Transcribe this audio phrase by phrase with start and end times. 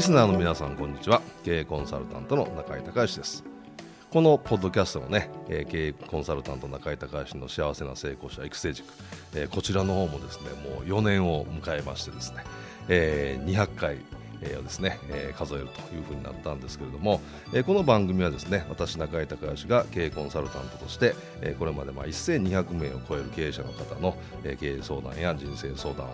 [0.00, 1.20] リスナーの皆さんこんにちは。
[1.44, 3.44] 経営コンサルタントの中井隆義です。
[4.10, 8.88] このポッドキャストのね、えー、経営コンサルタント中井隆義の幸せな成功者育成塾、
[9.34, 12.44] えー、こちらの方もですねもう4年を迎えましてですね、
[12.88, 13.98] えー、200回
[14.42, 17.20] えー、ですね、えー、数えるというふうになったんですけれども、
[17.52, 26.10] えー、この番組はですね私中井隆義が経営コンサルタントとして、えー、これまでまあ1200名を超える経営者の方の、えー、経営相談や人生相談を、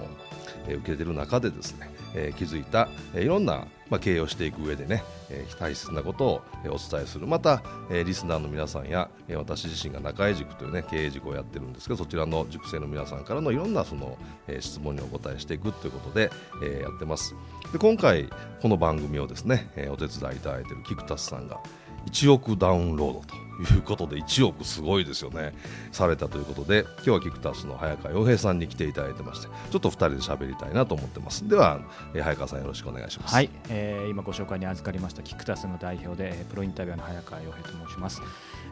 [0.67, 7.27] えー、受けている中でですね、えー、気づいた、えー、いろんなまあ、経営をしていく上でね、えー、大切なことを、お伝えする。
[7.27, 16.31] また、えー、リスナーの皆さんや、えー、私自身が中江塾というね経営塾をやってるんですけどそちらの塾生の皆さんからのいろんなその、えー、質問にお答えしていくということで、
[16.63, 17.37] えー、やってます。
[17.73, 18.29] で今回
[18.61, 21.61] この番組をですね、えー、お手伝いいただいている菊田さんが
[22.11, 25.55] 1億ダウンロードということで1億すごいですよね。
[25.93, 31.49] されたということで今日はキクタスの早川洋平さんに来ていただいてましてちょっと2人で喋りたいなと思ってます。
[31.49, 31.81] では、
[32.13, 33.35] 早川さんよろしくお願いします。
[33.35, 38.23] はい、えー、今ご紹介に預かりましたキクタスの代表でプロインタビューの早川洋平と申します、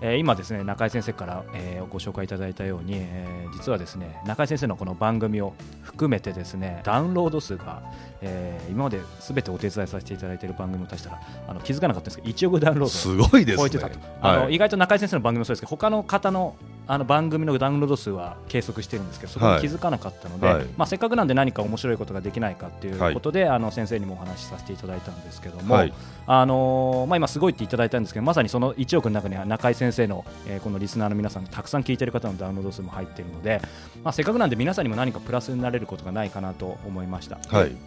[0.00, 7.82] えー、今ですね中井先生から、えー、ご紹介いただいたように、えー、実はですね中井先生のこの番組を含めてですねダウンロード数が、
[8.20, 13.92] えー、今まですべてお手伝いさせていただいている番組を足したらあの気づかなかったんですけど1億ダウンロードすごいですね。
[14.20, 16.56] あの、意外と中井先生の番組もそうですけど他の方の
[16.86, 25.94] あの番組のダウンロード数は計測してるんですけどそこに気づかなかったので、はい、まあ、せっかくなんで何か面白いことができないかっていうことで、はい、あの先生にもお話しさせていただいたんですけども、はい、
[26.26, 33.60] あのー、まあ、今すごいっていただいたんですけどまさにその1億の中には中井先生の、えー、このリスナーの皆さんたくさん聞いてる方のダウンロード数も入っているので、
[34.02, 37.38] まあ、せっかくなんで皆さんにも何かプラスになれることがないかなと思いました、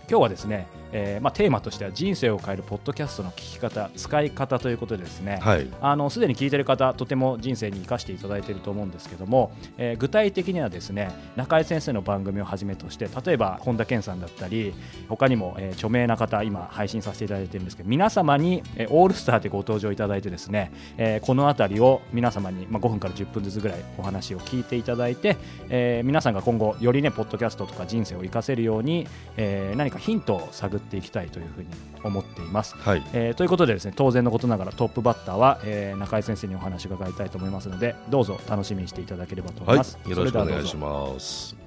[0.09, 5.39] 今日はですね、えーまあ、テーマとしては人生を変えるポッドキャストの聞き方使い方ということでですね、
[5.81, 14.73] あのすでに聞いてる方とても人生に生かしていただいていると思うんですけども、えー、具体的にはですね中井先生の番組をはじめとして例えば本田健さんだったり
[15.09, 25.37] 他にも、えー、著名な方今配信させていただいているんですけど皆様に、えー、オールスターでご登場いただいてですね、えー、この辺りを皆様に、まあ、5分から10分ずつぐらいお話を聞いていただいて、
[25.69, 31.67] えー、皆さんが今後よりねポッドキャストとか人生を生かせるように、えー、何かヒントを探っていきたいというふうに
[32.03, 32.75] 思っています。
[32.75, 39.97] はいえー、ということでですね当然のことながらトップバッターは、えー、中井先生にお話を伺いたいと思いますのでどうぞ楽しみにしていただければと思います。
[39.97, 41.66] はい、よろしくお願いします。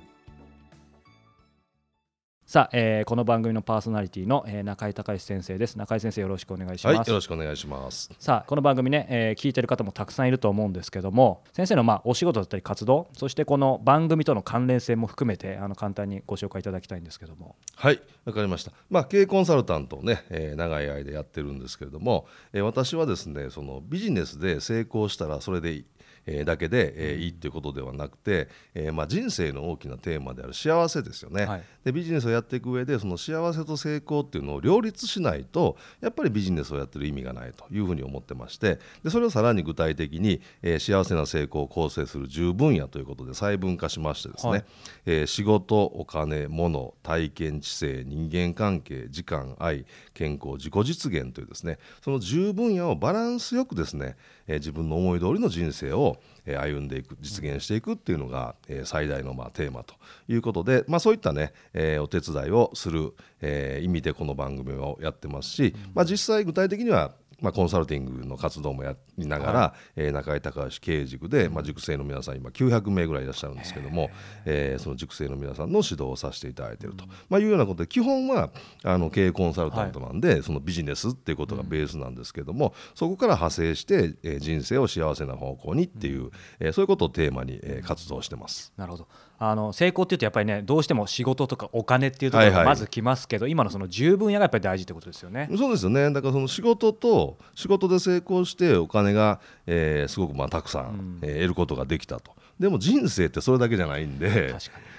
[2.50, 5.76] さあ、えー、この番組のパーソナリティの、えー、中井隆先生です。
[5.76, 8.10] 中井先生よろしくお願いします、はい、よろしくお願いします。
[8.18, 17.54] さあこの番組ね、えー、聞いてる方もたくさんいると思うんですけども先生のまあお仕事だったり活動そしてこの番組との関連性も含めてあの簡単にご紹介いただきたいんですけども。
[17.76, 18.72] はいわかりました。
[18.90, 25.84] まあ経営コンサルタントをね、えー、長い間やってるんですけれども、えー、私はですねそのビジネスで成功したらそれでいい
[26.26, 44.64] えー、だけで、えー、いいっていうことではなくて、えーまあ、人生の大きなテーマである幸せですよね、はい、でビジネスをやっていく上でその幸せと成功っていうのを両立しないとやっぱりビジネスをやってる意味がないというふうに思ってましてでそれをさらに具体的に、えー、幸せな成功を構成する10分野ということで細分化しましてですね、はい、
[45.06, 54.16] えー、仕事お金物体験知性人間関係時間愛健康自己実現というですねその10分野をバランスよくですね、
[54.50, 59.94] えー、自分の思い通りの人生をえ歩んでいく実現していくっていうのが、え最大のまあテーマと
[60.28, 74.10] いうことで、まあ、そういったね、えお手伝いをする、え意味でこの番組をやってますし、まあ、実際具体的にはまあ、コンサルティングの活動もやりながら、はい、えー、中井隆義経営塾で、まあ、塾生の皆さん今900名ぐらいいらっしゃるんですけども、
[74.44, 78.50] えー、その塾生の皆さんの指導をさせていただいていると、まあ、いうようなことで基本は
[78.84, 88.72] あの経営コンサルタントなんで、はい、そのビジネスっていうことがベースなんですけども、そこから派生して、えー、人生を幸せな方向にっていう、えー、そういうことをテーマに、えー、活動してます。
[88.76, 89.08] なるほど
[89.42, 95.48] あの成功っていうとやっぱりねどうしても仕事とかお金っていうところがまず来ますけど、はいはい、今のその十分野がやっぱり大事ってことですよね。
[95.56, 96.12] そうですよね。
[96.12, 102.32] だからその仕事と仕事で成功してお金が、えー、すごくまあたくさん、うん、えー、得ることができたと。
[102.58, 104.54] でも人生ってそれだけじゃないんで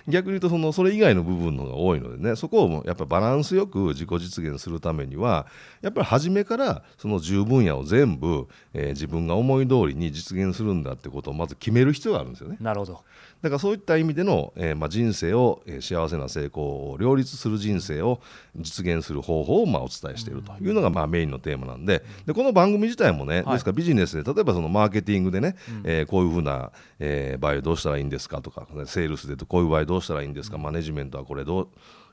[0.08, 5.46] 逆に言うとそのそれ以外の部分のが多いのでねそこをやっぱりバランスよく自己実現するためには
[5.82, 12.58] やっぱり初めからその十分野を全部、えー、自分が思い通りに実現するんだってことをまず決める必要があるんですよね。
[12.60, 13.04] なるほど。
[13.42, 18.22] だからそういった意味での、えー、まあ、人生を、えー、幸せな成功を両立する人生を
[18.56, 20.52] 実現する方法をまあお伝えしていると。
[20.62, 22.04] いうのがまあメインのテーマなんで。
[22.26, 31.68] でこの番組自体もね、はい、ですからビジネスで例えばそのマーケティングでね、うん、えー、こういうふうな、えー、場合どうしたらいいんですかとか、セールスでこういう場合どうしたらいいんですか、マネジメントはこれどう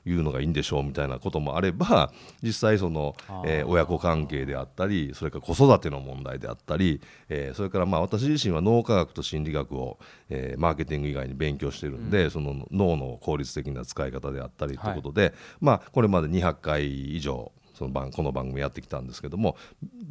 [0.05, 2.11] いうのがいいんでしょうみたいなこともあれば
[2.41, 3.15] 実際その、
[3.45, 9.99] えー、親子関係であったりそれから子育ての問題であったり、えー、それからまあ私自身は脳科学と心理学を、
[10.29, 19.55] えー、マーケティング以外に勉強してるんで、うん、その脳の効率的な使い方であったりということで、はい、まあこれまで200回以上その番この番組やってきたんですけども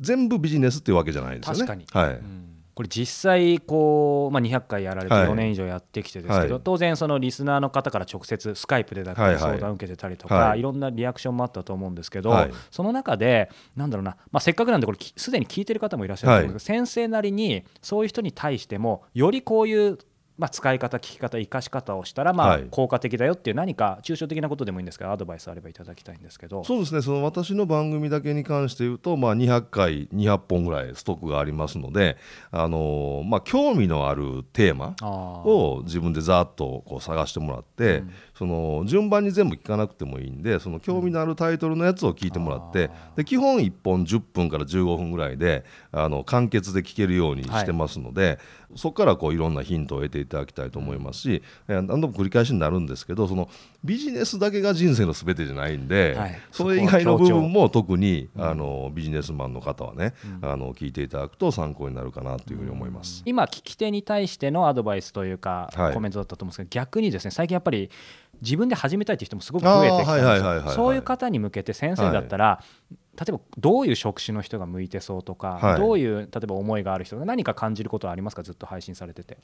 [0.00, 1.85] 全部ビジネスっていうわけじゃないですよね。
[1.93, 10.48] はい、うんこれ実際こう、まあ、200回やられて4年以上やってきてですけど、はい、当然そのリスナーの方から直接スカイプでだったり相談を受けてたりとか、はい。
[10.50, 19.98] はい、いろんなリアクションもあったと思うんですけど、はい、その中でなんだろうな、まあ、せっかくなんでこれすでに聞いてる方もいらっしゃると思うんですけど、先生なりにそういう人に対してもよりこういう
[20.38, 26.62] まあ、使い方、聞き方、生かし方をしたら、まあ、効果的だよっていう、何か抽象的なことでもいいんですけど、アドバイスあればいただきたいんですけど。
[26.62, 32.17] そうですね、その私の番組だけに関して言うと、まあ、200回、200本ぐらいストックがありますので、
[32.52, 34.94] あのまあ、興味のあるテーマ
[35.44, 48.38] を自分でざっとこう探してもらって、うん、その順番に全部聞かなくてもいいんで、その興味のあるタイトルのやつを聞いてもらって、で基本1本10分から15分ぐらいで、あの簡潔で聞けるようにしてますので、はい
[48.76, 53.48] そこからこういろんなヒントを得ていただきたいと思いますし、何度も繰り返しになるんですけどその
[53.84, 67.90] ビジネスだけが人生のすべてじゃないんで、はい、それ以外の部分も特に、あのビジネスマンの方はね、うん、あの聞いていただくと参考になるかなというふうに思います、今聞き手に対してのアドバイスというか、はい、コメントだったと思うんですけど逆にですね最近やっぱり
[68.40, 70.72] 自分で始めたいという人もすごく増えてきたんですよ。
[70.72, 79.38] そういう方に向けて先生だったら、はい例えばどういう職種の人が向いてそうとか、はい、どういう例えば思いがある人が何か感じることはありますかずっと配信されてて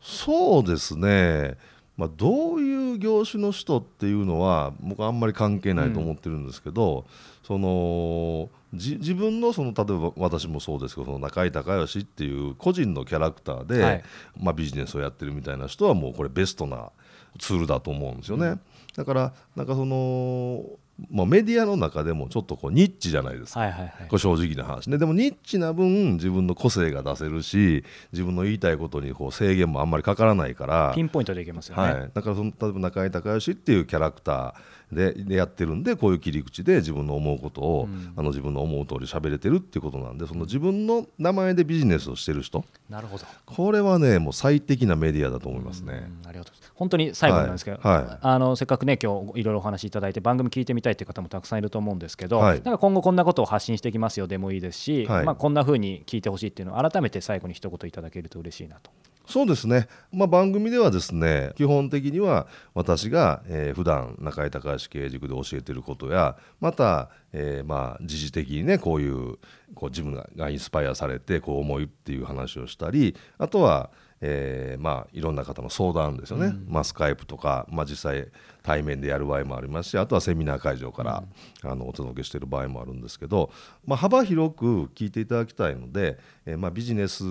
[0.00, 1.56] そうですね、
[1.96, 7.04] まあ、どういう業種の人っていうのは僕はあんまり関係ないと思ってるんですけど、うん、
[7.46, 14.04] その自分のその例えば私もそうですけどその中井孝義っていう個人のキャラクターで、はい、
[14.38, 16.90] まあ、ビジネスをやってるみたいな人はもうこれベストな
[17.38, 18.46] ツールだと思うんですよね。
[18.46, 18.60] うん、
[18.96, 20.64] だからなんかその
[21.10, 24.96] まあ、メディアの中でもちょっとこうニッチじゃないですか、はいはいはい、これ正直な話ね。
[24.96, 30.92] でもニッチな分自分の個性が出せるし自分の言いたいことにこう制限もあんまりかからないから。
[30.94, 42.64] ピンポイントでいけますよね、はい、だからその例えば中井孝義っていうキャラクターででやってるんでこういう切り口で自分の思うことを、うん、あの自分の思う通り喋れてるっていうことなんでその自分の名前でビジネスをしてる人。
[42.88, 43.24] なるほど。
[43.44, 46.08] これはねもう最適なメディアだと思いますね。
[46.24, 46.72] ありがとうございます。
[46.74, 47.96] 本当に最後なんですけど、はい。
[48.04, 58.90] はい、あのせっかくね今日いろいろお話しいただいて番組聞いてみたいっていう方もたくさんいると思うんですけど、はい、なんか今後こんなことを発信していきますよでもいいですし、まあ、こんなふうに聞いてほしいっていうのを改めて最後に一言いただけると嬉しいなと。
[59.26, 69.38] そうですね、まあ、番組ではですね基本的には私が、えー、普段中井隆義経営塾で教えていることやまた、えー、まあ時事的にねこういう
[69.74, 73.90] こう自分がインスパイアされてこう思いっていう話をしたりあとは、
[74.20, 78.28] えー、まあいろんな方の相談ですよね、うん、まあ、スカイプとか、まあ、実際
[78.62, 81.24] 対面でやる場合もありますしあとはセミナー会場から、
[81.64, 83.50] うん、あのお届けしている場合もあるんですけど、
[83.84, 87.24] まあ、幅広く聞いていただきたいので、えーまあ、ビジネス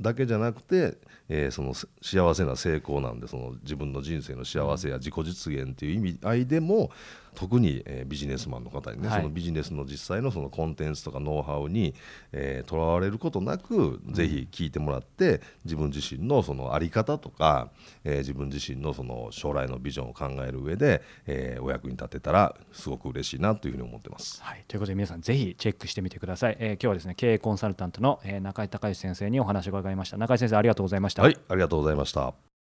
[0.00, 0.98] だけじゃなくて、
[1.28, 6.90] えー、その幸せな成功なんでその自分の人生の幸せや自己実現っていう意味合いでも
[7.36, 12.02] 特に、えー、ビジネスマンの方にね、はい、そのビジネスの実際のそのコンテンツとかノウハウにとら、
[12.32, 17.70] えー、われることなく、ぜひ聞いてもらって自分自身のその在り方とか、
[18.04, 24.42] えー、自分自身のその将来のビジョンを考える上で、えー、お役に立てたらすごく嬉しいなというふうに思ってます。
[24.42, 26.56] はい、ということで皆さんぜひチェックしてみてください。
[26.58, 30.16] えー、今日はですね経営コンサルタントの、えー、中井隆之先生にお話を伺いました。
[30.16, 31.22] 中井先生ありがとうございました。
[31.22, 32.55] はいありがとうございました。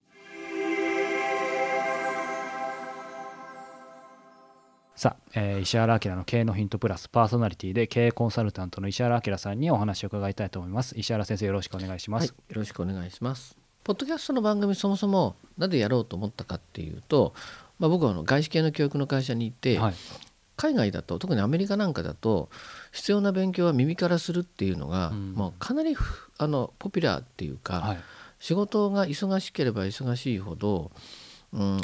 [5.03, 10.97] さあ、えー、石原明の経営のヒントプラスパーソナリティで経営コンサルタントの石原明さんにお話を伺いたいと思います。
[10.97, 13.57] 石原先生よろしくお願いします、はい、よろしくお願いします。
[13.83, 17.33] ポッドキャストの番組そもそもなぜやろうと思ったかっていうと、
[17.79, 19.93] まあ、僕はあの外資系の教育の会社にいて、はい、
[20.55, 22.47] 海外だと特にアメリカなんかだと
[22.93, 25.97] 必要な勉強は耳からするっていうのが、うん、もうかなり
[26.37, 27.97] あのポピュラーっていうか、はい、
[28.39, 30.91] 仕事が忙しければ忙しいほど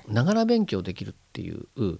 [0.08, 2.00] ながら勉強できるっていう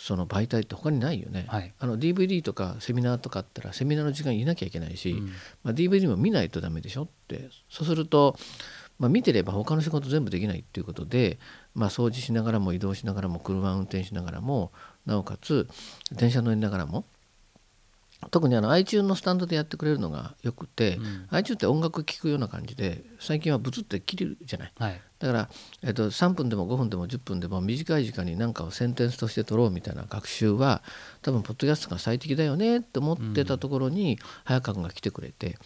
[0.00, 5.26] その媒体って他にないよね、はい、あの DVD とかセミナーとかあったらセミナーの時間いなきゃいけないし、うん、
[5.64, 7.48] まあ、DVD も見ないとダメでしょって。
[7.68, 8.36] そうすると、
[8.98, 11.38] まあ、見てれば他の仕事全部できないっていうことで、
[11.74, 14.72] まあ、掃除しながらも移動しながらも車運転しながらも
[15.04, 15.68] なおかつ
[16.12, 17.04] 電車乗りながらも
[18.30, 25.48] 特にあの iTunes のスタンドでやってくれるのがよくて、うん、iTunes って音楽聴くような感じで最近はブツって切れるじゃない、はい、だから、
[25.84, 30.82] えっと、3分でも5分でも10分でも短い時間に何かをセンテンスとして取ろうみたいな学習は
[31.22, 35.56] 多分ポッドキャストが最適だよねって思ってたところに、早川君が来てくれて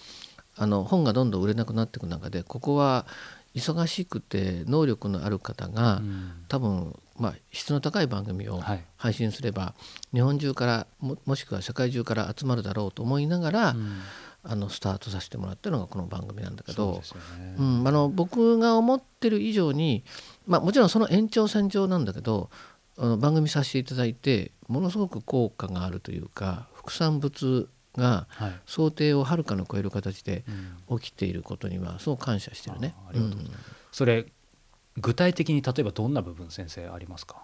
[0.56, 3.06] あの本がどんどん売れなくなっていく中でここは
[3.54, 8.60] 忙しくて能力のある方が、うん、多分まあ、質の高い番組を
[8.96, 9.74] 配信すれば、は
[10.12, 14.00] い、日本中からももしくは世界中から集まるだろうと思いながら、うん、
[14.44, 17.02] あのスタートさせてもらったのがこの番組なんだけど、
[17.38, 20.04] ね、うん、あの僕が思ってる以上に、
[20.46, 22.50] まあ、もちろんその延長線上なんだけど
[22.98, 28.26] あの番組させていただいてものすごく効果があるというか副産物が
[28.66, 30.44] 想定をはるかの超える形で
[30.88, 32.94] 起きていることにはすごく感謝してるね。
[33.12, 33.50] うん、
[33.90, 34.26] それ
[34.98, 37.42] 具体的に例えばどんな部分先生ありますか？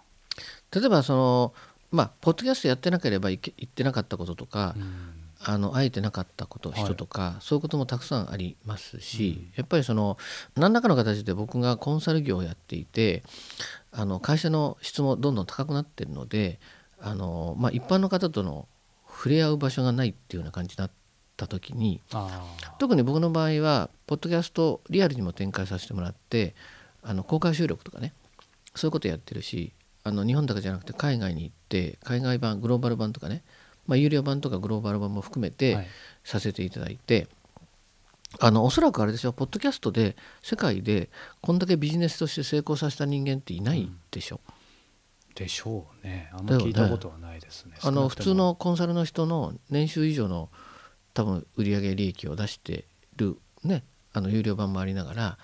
[0.75, 1.55] 例えばその
[1.91, 10.19] まあポッドキャストやってなければ言ってなかったこととか、うん、あの会えてなかったこと人とか、はい、そういうこともたくさんありますし、うん、やっぱりその
[10.57, 13.23] 何らかの形で僕がコンサル業をやっていて
[13.91, 16.61] あの会社の質もどんどん高くなってるので
[17.01, 18.69] あの、まあ、一般の方との
[19.09, 20.91] 触れ合う場所がないっていうような感じになっ
[21.37, 22.03] た時に
[22.79, 26.55] 特に僕の場合はポッドキャストリアルにも展開させてもらって
[27.09, 28.13] あの公開収録とかね。
[28.75, 29.73] そういうことやってるし
[30.05, 33.43] あの日本だけじゃなくて海外に行って海外版グローバル版とかね、
[33.87, 35.89] まあ、有料版とかグローバル版も含めて
[36.23, 37.29] させていただいて、はい、
[38.41, 39.33] あのおそらくあれですよ。
[39.33, 41.09] ポッドキャストで世界で
[41.41, 44.41] こんだけビジネスとして成功させた人間っていないでしょ。
[44.47, 44.55] うん
[45.35, 46.31] でしょうね。
[46.33, 50.49] あんま聞いたことはないですね、ね、あの普通のコンサルの人の年収以上の
[51.15, 52.87] 多分売上利益を出して
[53.17, 53.85] るね。
[54.13, 55.39] あの有料版もありながら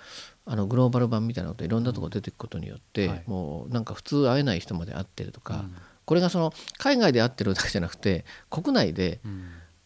[0.46, 3.10] あのグローバル版みたいなこといろんなとこ出ていくことによって、うん。
[3.12, 5.74] はい、もうなんか普通会えない人まで会ってるとか、うん、
[6.04, 9.44] これがその海外で会ってるだけじゃなくて国内で、うん、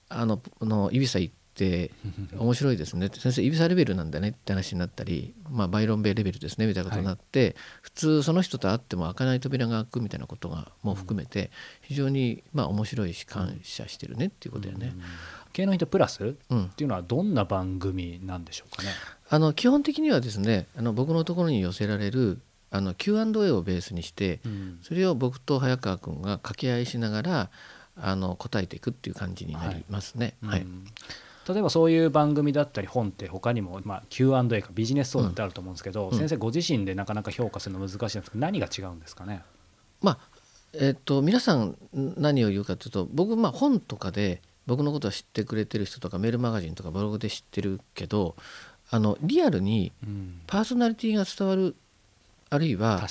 [0.09, 1.93] あののイビサ行って
[2.39, 3.09] 面白いですね。
[3.13, 11.51] 先生イビサレベルなんだねって話になったり、まあ、バイロンベイレベルですねみたいなことになって、はい、普通その人と会っても開かない扉が開くみたいなことがもう含めて
[11.83, 14.95] 非常にまあ面白いし感謝してるねっていうことだよね。
[15.53, 16.29] 経の人プラスっ
[16.75, 18.91] ていうのはどんな番組なんでしょうかね、
[19.29, 22.41] あの基本的にはですねあの僕のところに寄せられる
[22.71, 27.51] あの Q&A をベースにして、うん、それを僕と早川君が掛け合いしながら
[27.97, 30.35] あの答えていくっていう感じになりますね。
[30.43, 30.67] はい、はい。
[31.49, 39.43] 例えばそういう番組だったり本って他にも、まあ、Q&A かビジネス相談ってあると思うんですけど、うん、先生ご自身でなかなか評価するの難しいんですけど何が違うんですかね？
[40.03, 40.19] まあ
[40.75, 48.37] えー、っと皆さん何を言うかというと僕、まあ、本とかで僕のことを知ってくれてる人とかメールマガジンとかブログで知ってるけど
[48.91, 49.93] あのリアルに
[50.47, 51.75] パーソナリティが伝わる、
[52.51, 53.07] あるいは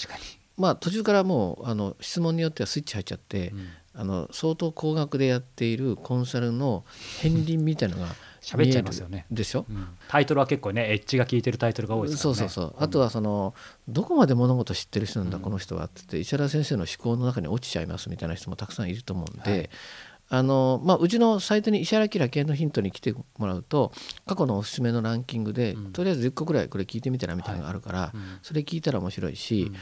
[0.56, 6.84] まあ途中からもうあの質問によってはスイッチ入っちゃって、うん、あの相当高額でやっているコンサルの
[7.22, 8.08] 片鱗みたいのが
[8.42, 9.26] 喋っちゃいますよね。
[9.30, 12.38] でしょ、うん、タイトルは結構ねエッジが効いてるタイトルが多いですからね。
[12.38, 13.56] そうそうそう、あとはその
[13.88, 19.70] どこまで物事知ってる人なんだ、この人はってって石原先生の思考の中に落ちちゃいますみたいな人もたくさんいると思うんで、はい
[20.30, 23.94] あのまあ、うちのサイトに石原明系のヒントに来てもらうと
[24.26, 29.76] 過去のおすすめのランキングで、うん、とりあえず10個ぐらいこれ聞いてみたらみたいなのがあるから、はいうん、それ聞いたら面白いし、うん、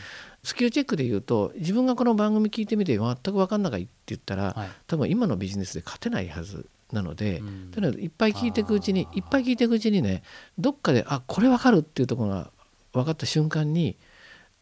[0.43, 10.21] スキルチェックで言うと自分がこの番組聞いてみて全く分かんなかって言ったら、はい、多分今のビジネスで勝てないはずなので、とにかくいっぱい聞いていくうちにいっぱい聞いていくうちにね
[10.59, 12.51] どっかであこれ分かるっていうところが
[12.93, 13.97] 分かった瞬間に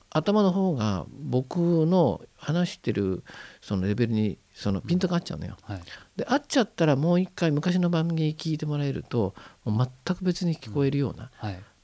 [0.10, 3.24] 頭の方が僕の話してる
[3.62, 5.58] そのレベルにそのピントが合っちゃうのよ。
[5.64, 5.82] はい、
[6.16, 9.34] で合っちゃったらもう一回昔の番組聞いてもらえると
[9.66, 11.32] もう全く別に聞こえるような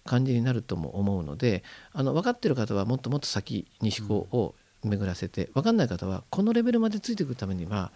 [0.05, 7.91] 感じになるとも思うので、あの分かってる方はもっともっと先に思考を巡らせて分かんない方はこのレベルまでついてくるためには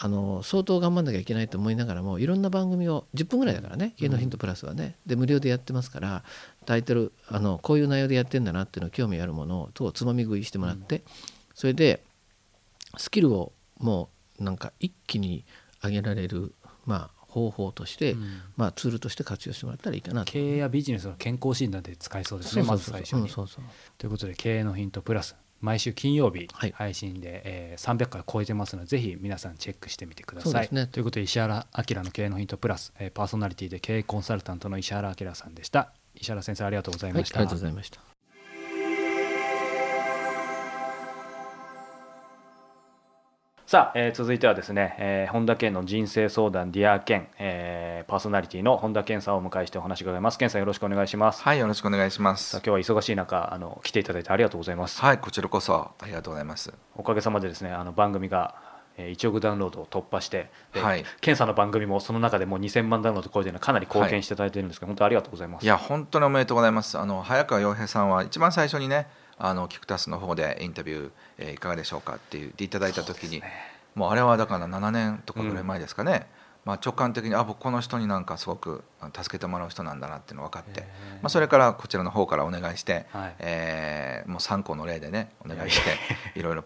[0.00, 4.94] あの相当頑張んなきゃいけないと思いながらもいろんな番組を10分ぐらいだからね芸能ヒントプラスはね。
[5.06, 6.22] で無料でやってますから
[6.66, 11.02] タイトルあのこういう内容でやってんだなっていうの興味あるものをつまみ食いしてもらって、
[11.54, 12.04] それで
[12.96, 14.08] スキルをも
[14.38, 15.44] うなんか一気に
[15.82, 16.52] 上げられる
[16.86, 18.16] まあ方法として、
[18.56, 23.28] まあ、ツールとして活用してもらったらいいかな経営やビジネスの健康診断で使えそうですねまず最初に。
[23.28, 30.68] ということで経営のヒントプラス毎週金曜日配信で、はい、えー、300回超えてますのでぜひ皆さんチェックしてみてください。
[30.70, 35.92] ね、ということで石原明の経営のヒントプラス、えー、パーソナリティで経営コンサルタントの石原明さんでした。
[36.14, 37.40] 石原先生ありがとうございました。
[37.40, 38.07] はい、ありがとうございました。
[43.68, 50.38] さあ、えー、続いてはですね、えー、本田健の人生相談 Dear 健、えー、パーソナリティの本田健さんをお迎えしてお話伺います。
[50.38, 51.42] 健さんよろしくお願いします。
[51.42, 52.62] はいよろしくお願いします。
[52.64, 54.98] 今日は忙しい中あの来ていただいてありがとうございます。
[55.02, 56.72] はいこちらこそありがとうございます。
[56.96, 58.54] おかげさまでですねあの番組が
[58.96, 65.64] 1億ダウンロードを突破して、はい、健さんの番組もその中でもう2000万ダウンロード超えてるのかなり貢献していただいてるんですけど、はい、本当ありがとうございます。
[65.64, 66.96] いや本当におめでとうございます。
[66.96, 69.08] あの早川洋平さんは一番最初にね
[69.38, 73.46] あのキクタスの方でインタビュー、えー、いかがでしょうかって言っていただいた時に、ね、
[73.94, 76.18] もうあれはだから7年とかぐらい前ですかね、うん、
[76.64, 78.82] まあ、直感的にあ僕この人になんかすごく
[79.14, 80.80] 助けてもらう人なんだなっていうの分かって、
[81.22, 85.96] まあ、それからこちらの方からお願いして、はい、えー、もう3個の例でねお願いして
[86.38, 86.64] いろいろ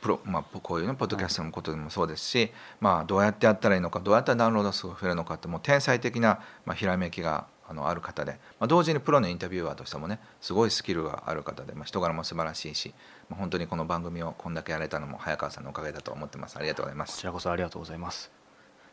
[0.00, 12.94] プロ、まあ、こういうねポッドキャストのことでもそうですし、まあ、どうやってやったらいいのかどうやったらダウンロード数が増えるのかってもう天才的な、まあ、ひらめきがあのある方で、まあ、同時にプロのインタビュアーとしてもねすごいスキルがある方で、まあ、人柄も素晴らしいし、
[13.28, 16.56] まあ、本当にこの番組をこんだけやれたのも早川さんのおかげだと思ってます。
[16.56, 17.16] ありがとうございます。
[17.16, 18.30] こちらこそありがとうございます。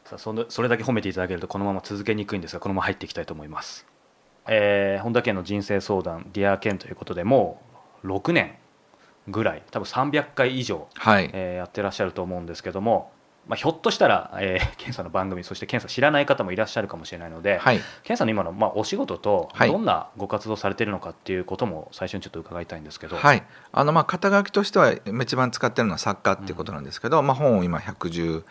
[0.06, 3.86] さあそのそれだけ褒めていただけるとこのまま続けにくいんですがこのまま入っていきたいと思います、
[4.48, 7.62] えー、本田健の人生相談「Dear 健ということでも
[8.04, 8.56] う6年
[9.28, 13.12] ぐらい多分300回以上、はい、えー、やってらっしゃると思うんですけども
[13.50, 28.44] まあ、ひょっとしたら、えー、ケンさんの番組そしてケンさん知らない方もいらっしゃるかもしれないので、はい、ケンさんの今の、まあ、お仕事とどんなご活動されているのかっていうことも最初にちょっと伺いたいんですけど、はい、あのまあ肩書きとしては一番使ってるのは作家っていうことなんですけど、うん、まあ、本を今114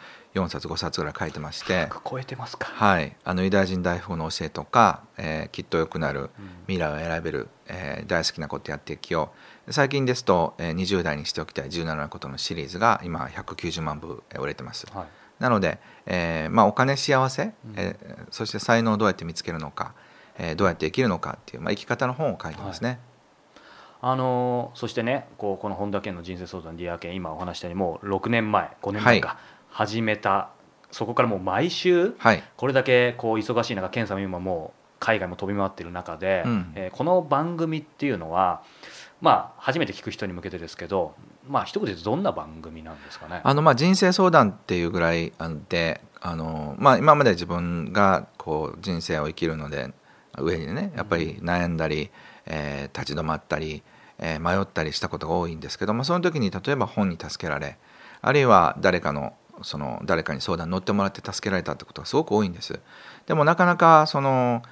[0.48, 1.88] 冊5冊ぐらい書いてまして。
[2.04, 6.30] 超えてますか、はい、あのユダヤ人大富豪の教えとか、えー、きっと良くなる
[6.66, 14.86] 未来を選べる、えー、大好きなことやっていきよう最近ですと、えー、20代にしておきたい17のことのシリーズが今190万部売れてます。
[14.92, 15.06] はい。
[15.38, 19.94] なので、えーまあ、お金幸せ、えー、そして才能をどうやって見つけるのか、
[20.38, 22.88] えー、どうやって生きるのかっていう、まあ、生き方の本を書いてますね。
[22.88, 22.98] はい。
[24.00, 29.36] あのそしてねこうこの本田健の人生相談 Dear 健今お話したようにもう6年前5年前か、はい、
[29.70, 30.50] 始めた
[30.92, 38.62] そこからもう毎週、はい、これだけこう忙しい中健さんも今もう海外も飛び回っている中で、うん、えー、この番組っていうのは
[39.20, 41.14] まあ初めて聞く人に向けてですけど
[41.48, 43.40] まあ一言でどんな番組なんですかね？
[43.42, 45.32] あのまあ人生相談っていうぐらい
[45.68, 49.92] であの、まあ、今まで自分がこう人生を生きるので
[50.38, 52.10] 上にねやっぱり悩んだり、
[52.46, 53.82] えー、立ち止まったり、
[54.18, 57.76] えー、迷ったりしたことが多いんですけどもその時に例えば本に助けられ
[58.20, 62.78] あるいは誰かのその誰かに相談乗ってもらって助けられたってことがすごく多いんです。
[63.26, 64.62] でもなかなかその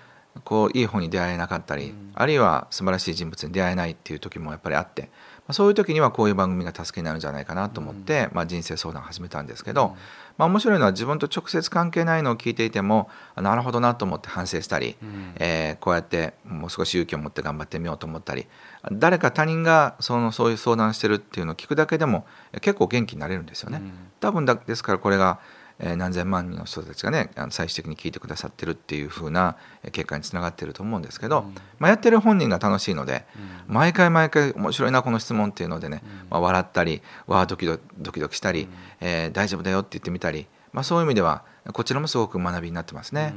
[0.45, 5.11] こういい本に出会えなかったり、うん、あるいは素晴らしい人物に出会えないっていう時もやっぱりあって
[5.53, 9.97] そういう時にはこういう番組が助けになるんじゃないかなと思って、まあ、人生相談を始めたんですけど、
[10.39, 14.97] まあ、面白いのは自分と直接関係ないのを聞いていてもなるほどなと思って反省したり、
[15.37, 18.47] えー、こうやってもう少し勇気を持って頑張ってみようと思ったり
[18.91, 22.27] 誰か他人がそのそういう相談してるっていうのを聞くだけでも
[22.61, 23.83] 結構元気になれるんですよね。
[24.19, 25.39] 多分だですからこれが
[25.79, 29.57] え何千万人の人たちがね最終的に聞いてくださってるっていう風な
[29.93, 33.25] 結果につながってると思うんですけど、うん、まあ、やってる本人が楽しいので、
[33.69, 37.79] うん、毎回毎回面白いなこの質問っていうのでね、うん、まあ、笑ったりわあドキド
[38.13, 38.69] キドキしたり、
[39.01, 43.35] えー、大丈夫だよって言ってみたり、まあ、そういう意味ではこちらもすごく学びになってますね。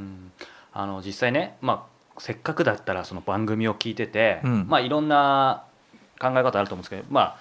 [0.71, 5.63] あの実際ね、まあ、せっかくだったらその番組を聞いてて、まあ、いろんな
[6.19, 7.37] 考え方あると思うんですけど、まあ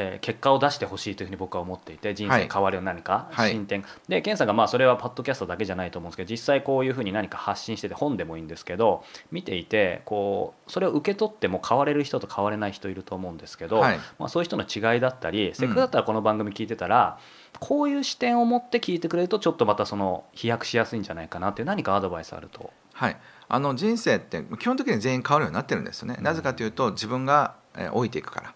[0.00, 17.18] えー、結果を出してほしいというふうに僕は思っていて人生変わるよ何か、はい、進展、で健さんがまあそれはパッドキャストだけじゃないと思うんですけど実際こういうふうに何か発信してて本でもいいんですけど見ていてこうそれを受け取っても変われる人と変われない人いると思うんですけど、はい、まあ、そういう人の違いだったりせっかくだったらこの番組聞いてたら、
[17.54, 22.72] うん、こういう視点を持って聞いてくれるとちょっとまたその飛躍しやすいんじゃないかなっていう何かアドバイスあると？
[22.92, 23.16] はい。
[23.48, 27.54] あの人生って基本的に全員変わるようになってるんですよね、うん、なぜかというと自分が
[27.94, 28.54] 老いていくから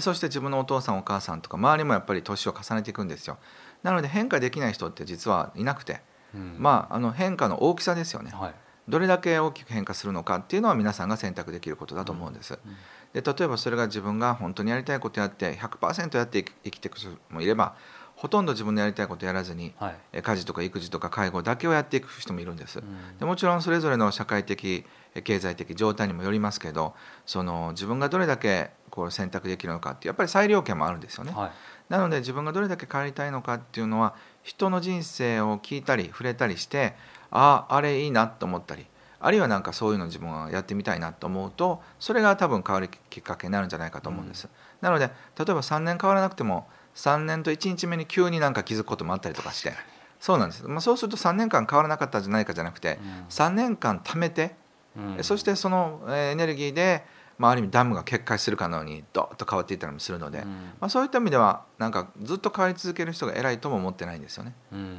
[0.00, 3.38] そして自分のお父さんお母さんとか周りもやっぱり年を重ねていくんですよ。
[3.82, 6.00] なので変化できない人って実はいなくて、
[6.34, 8.54] うん、まああの変化の大きさですよね、はい、
[8.88, 13.20] どれだけ大きく変化するのかっていうのは皆さんが選択できることだと思うんです、うん。
[13.20, 17.74] で例えばそれが自分が本当にやりたいことやって100%やって生きていく人もいれば
[18.22, 24.84] ほとんど自分のやりたいことやらずに、はい、家事とか育児とか介護だけをやっていく人もいるんです、うん、でもちろんそれぞれの社会的
[25.24, 26.94] 経済的状態にもよりますけど
[27.26, 31.50] その自分がどれだけこう選択できるのかってやっぱり裁量権もあるんですよね、はい、
[31.88, 36.94] なので自分がどれだけ変わりたいのかっていうのは人の人生を聞いたり触れたりして
[37.32, 38.86] あああれいいなと思ったり
[39.18, 49.72] あるいは何かそういうの自分はやってみたいなと思うとそれが多分変わるきっかけになるんじゃないかと思うんです、うん、なので例えば3年変わらなくても3年と1日目に急になんか気づくこともあったりとかして。
[50.20, 54.54] そうなんです、まあ、そうすると3年間変わらなかったんじゃないかじゃなくて、うん、3年間貯めて、
[54.96, 57.04] うん、そしてそのエネルギーで
[57.38, 60.46] まあ、ある意味ダムが決壊するかのようにドッと変わっていったりもするので、うん、
[60.80, 64.54] まあ、そういった意味ではなんかずっと変わり続ける人が偉いとも思ってないんですよね。
[64.72, 64.98] うん。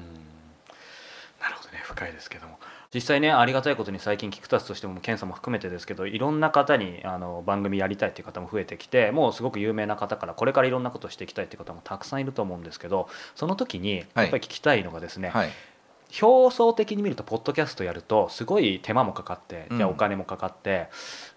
[1.40, 1.82] なるほどね。
[1.84, 2.60] 深いですけども
[2.94, 15.46] 実際ねありがたいことに最近キクタスとしても検査も含めてですけどいろんな方にあの番組やりたいっていう方も増えてきてもうすごく有名な方からこれからいろんなことをしていきたいっていう方もたくさんいると思うんですけどその時にやっぱり聞きたいのがですね、はい。
[15.46, 15.54] はい
[16.22, 20.90] 表層的に見るとポッドキャストやるとすごい手間もかかってじゃあお金もかかって、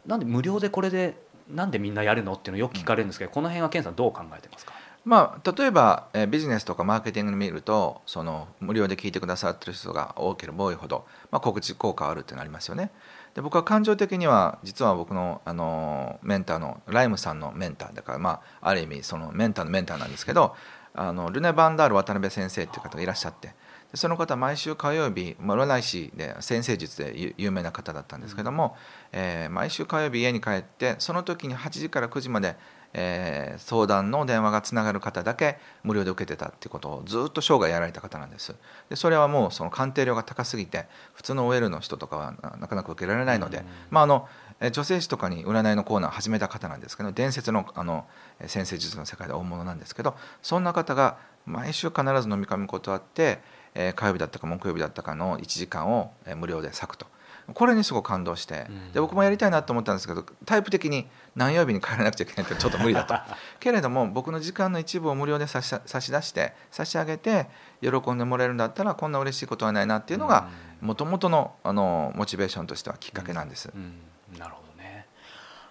[0.04, 1.16] うん、なんで無料でこれで
[1.48, 4.74] なんでみんなやるのっていうのをよく聞かれるんですけど、うん、この辺は健さんどう考えてますか？
[5.06, 12.90] まあ、例えば、えビジネスとかマーケティングに見るとその無料で聞いてくださってる人が多ければ多いほど、まあ、告知効果あるってなりますよね。
[13.34, 20.56] で僕は感情的には実は僕のあのメンターのライムさんのメンターだから、まあ、ある意味そのメンターのメンターなんですけど
[20.92, 23.54] あのルネ・バンダール渡辺先生っていう方がいらっしゃって
[23.94, 28.74] その方毎週火曜日占い師で先生術で有名な方だったんですけども、
[29.12, 32.56] えー、毎週火曜日家に帰ってその時に8時から9時まで、
[32.92, 38.54] えー、相談の電話がつながる方だけ無料で受けてたっていうことをずっと生涯やられた方なんです
[38.88, 44.28] でそれはもうその鑑定料が高すぎて普通の OL の人とかはなかなか受けられないので、まあ、あの
[44.72, 48.06] 女性誌とかに占いのコーナーを始めた方なんですけど伝説のあの
[48.46, 53.40] 先生術の世界で大物なんですけどそんな方が毎週必ず飲み込むことあって、
[53.74, 57.06] えー、火曜日だったか木曜日だったかの1時間を無料で割くと。
[57.54, 61.06] これにすごく感動して、で僕もやりたいなと思ったんですけどタイプ的に
[61.36, 63.14] 何曜日に帰らなくちゃいけないって ちょっと無理だと。
[63.60, 67.48] けれども僕の時間の一部を無料で差し差し出して差し上げて
[67.80, 70.48] 喜んでもらえるんだったらこんな嬉しいことはないなっていうのが
[70.80, 73.70] もともとのあのモチベーションとしてはきっかけなんです。
[73.74, 74.00] うん。
[74.32, 75.06] うん、なるほどね。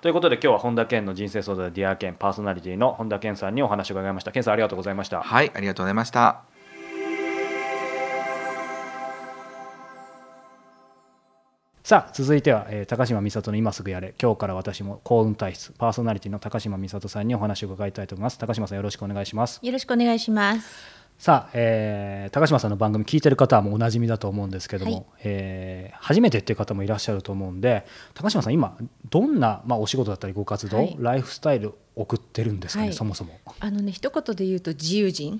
[0.02, 4.32] ということで今日は本田健の人生相談 Dear 健パーソナリティの本田健さんにお話を伺いました。
[4.32, 5.22] 健さんありがとうございました。
[5.22, 6.55] はいありがとうございました
[11.86, 14.16] さあ続いては、えー、高島美里の今すぐやれ。
[14.20, 18.40] 今日から私も幸運体質パーソナリティの高島美里さんにお話を伺いたいと思います。
[18.40, 19.60] 高島さんよろしくお願いします。
[19.62, 20.84] よろしくお願いします。
[21.20, 28.76] さあ、えー、高島さんの番組聞いてる方はもうおなじみだと思うんですけども、はい、えー、初めてっていう方もいらっしゃると思うんで高島さん今
[29.12, 33.40] どんな、まあ、お仕事だったりご活動、はい、ライフスタイル送ってるんですかね、はい、そもそも。
[33.60, 35.40] あのね一言で言うと自由人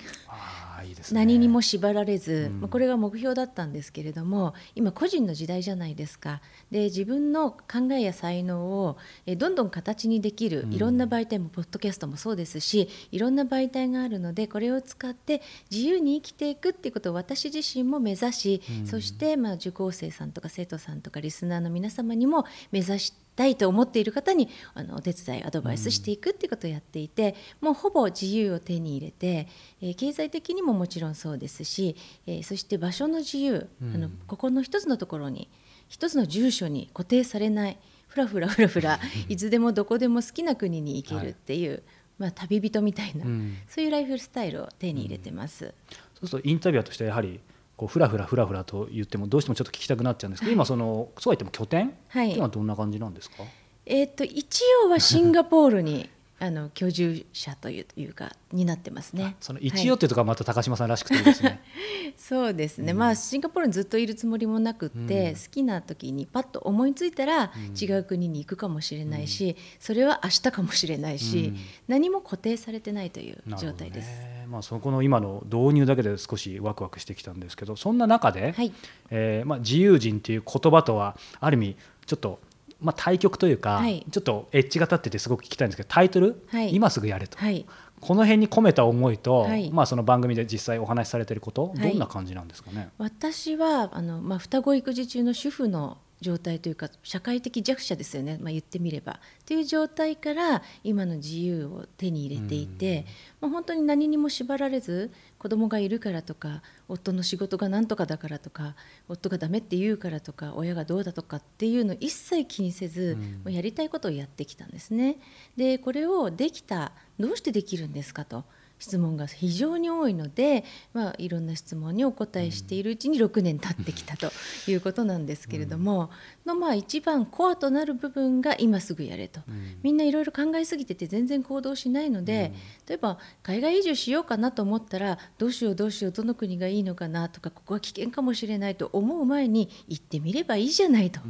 [1.12, 6.42] 何にも縛られず、うん、これが目標だったんですけれども今個人の時代じゃないですか。
[6.72, 8.98] で自分の考えや才能を
[9.38, 29.48] どんどん形にできる、いろんな媒体もポッドキャストもそうですしいろんな媒体があるのでこれを使って自由に生きていくっていうことを私自身も目指し、うん、そしてまあ受講生さんとか生徒さんとかリスナーの皆様にも目指してたいと思っている方にあのお手伝いアドバイスしていくっていうことをやっていて、うん、もうほぼ自由を手に入れて、
[29.82, 31.96] えー、経済的にももちろんそうですし、
[32.26, 35.50] えー、そして場所の自由、うん、あのここの一つのところに
[35.88, 41.82] 一つの住所に固定されないふらふらふらふら いつでもどこでも好きな国に行けるっていう、はい、
[42.20, 45.74] まあ、旅人みたいな、うん、そういうライフスタイルを手に入れてます。
[46.16, 47.40] そうするとインタビュアーとしてやはり
[47.78, 53.52] こうふらふらふらふらと言ってもどうしてもちょっと聞きたくなっちゃうんですけど、はい、今そのそうは言っても拠点っていうのはどんな感じなんですか、はい
[53.86, 59.38] えーと、一応はシンガポールにあの居住者というかになってますね。
[59.40, 61.62] その一応っていうところはまた高島さんらしくていいですね。
[62.18, 62.92] そうですね。
[62.92, 71.54] うん、まあシンガポールにずっといるつもりもなくって、うん、好きな時にパッと思いついたら違う国に行くかもしれないし、うん、それは明日かもしれないし、
[71.88, 74.10] 何も固定されてないという状態です。
[74.10, 78.74] ね、まあそこの今の導入だけで少しワクワクしてきたんですけど、そんな中で、はい、
[79.10, 82.40] えー、まあ自由人っていう言葉とはある意味ちょっと
[82.82, 87.66] まあ、対局というか、はい、ちょっとエッジが立っててすごく聞きたいんですけどタイトル、はい、今すぐやれと、はい、
[88.02, 92.90] この辺に込めた思いと、まあ、その番組で実際お話しされていること、どんな感じなんですかね？
[92.98, 99.20] 私はあの、まあ、双子育児中の主婦の状態というか社会的弱者ですよね、まあ、言ってみれば。
[99.46, 103.06] という状態から今の自由を手に入れていて、
[103.42, 105.12] まあ、本当に何にも縛られず
[105.46, 108.76] 子供がいるからとか夫の仕事が何とかだからとか
[109.08, 115.18] 夫がダメって言うからとか親がどうだとかっていうのを一切気にせず、もうやりたいことをやってきたんですね。
[115.56, 118.44] でこれをできたどうしてできるんですかと。
[118.80, 124.32] 質問が非常に多いので、まあ、いろんな質問にお答えしているうちに6年経ってきたと
[124.68, 126.10] いうことなんですけれども、
[126.46, 129.42] のまあ一番コアとなる部分が今すぐやれと、
[129.82, 132.54] みんないろいろ考えすぎてて全然行動しないので、
[132.88, 141.22] 例えば海外移住しようかなと思ったらどうしようどうしようどの国がいいのかなとかここは危険かもしれないと思う前に行ってみればいいじゃないと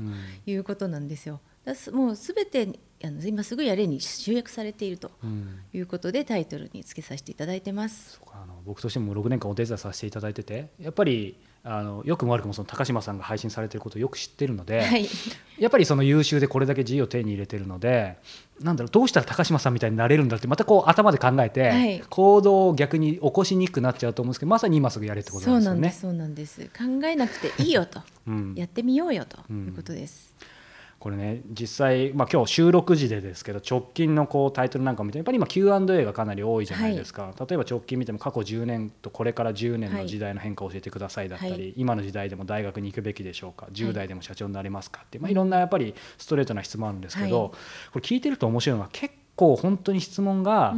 [0.45, 1.41] いうことなんですよ。
[1.91, 5.11] もう全てあの今すぐやれに集約されていると
[5.73, 8.21] いうことで、タイトルにつけさせていただいてます。
[8.31, 15.07] あの僕としても6年間お手伝いさせていただいててやっぱりあのよくも悪くもその高島さんが配信されていることをよく知ってるので、はい、
[15.57, 18.17] やっぱりその優秀でこれだけ自由を手に入れてるので
[18.61, 25.91] なんだろうどうしたら高島さんみたいになれるんだってまたこう頭で考えて、はい、行動を逆に起こしにくくなっちゃうと思うんですけどまさに今すぐやれってことなんですよね。
[25.91, 26.61] そうなんです。
[26.65, 30.35] 考えなくていいよと、うん、やってみようよということです。
[30.39, 30.54] うん
[31.05, 47.53] これね実際、まあ、今日収録時でですけど直近のこうタイトルなんかを見てやっぱり今 Q&A がかなり多いじゃないですか、はい、例えば直近見ても過去10年とこれから10年の時代の変化を教えてくださいだったり、はい、今の時代でも大学に行くべきでしょうか10代でも社長になれますかって、まあ、いろんなやっぱりストレートな質問あるんですけど、
[47.93, 50.73] これ聞いてると面白いのは結構本当に質問が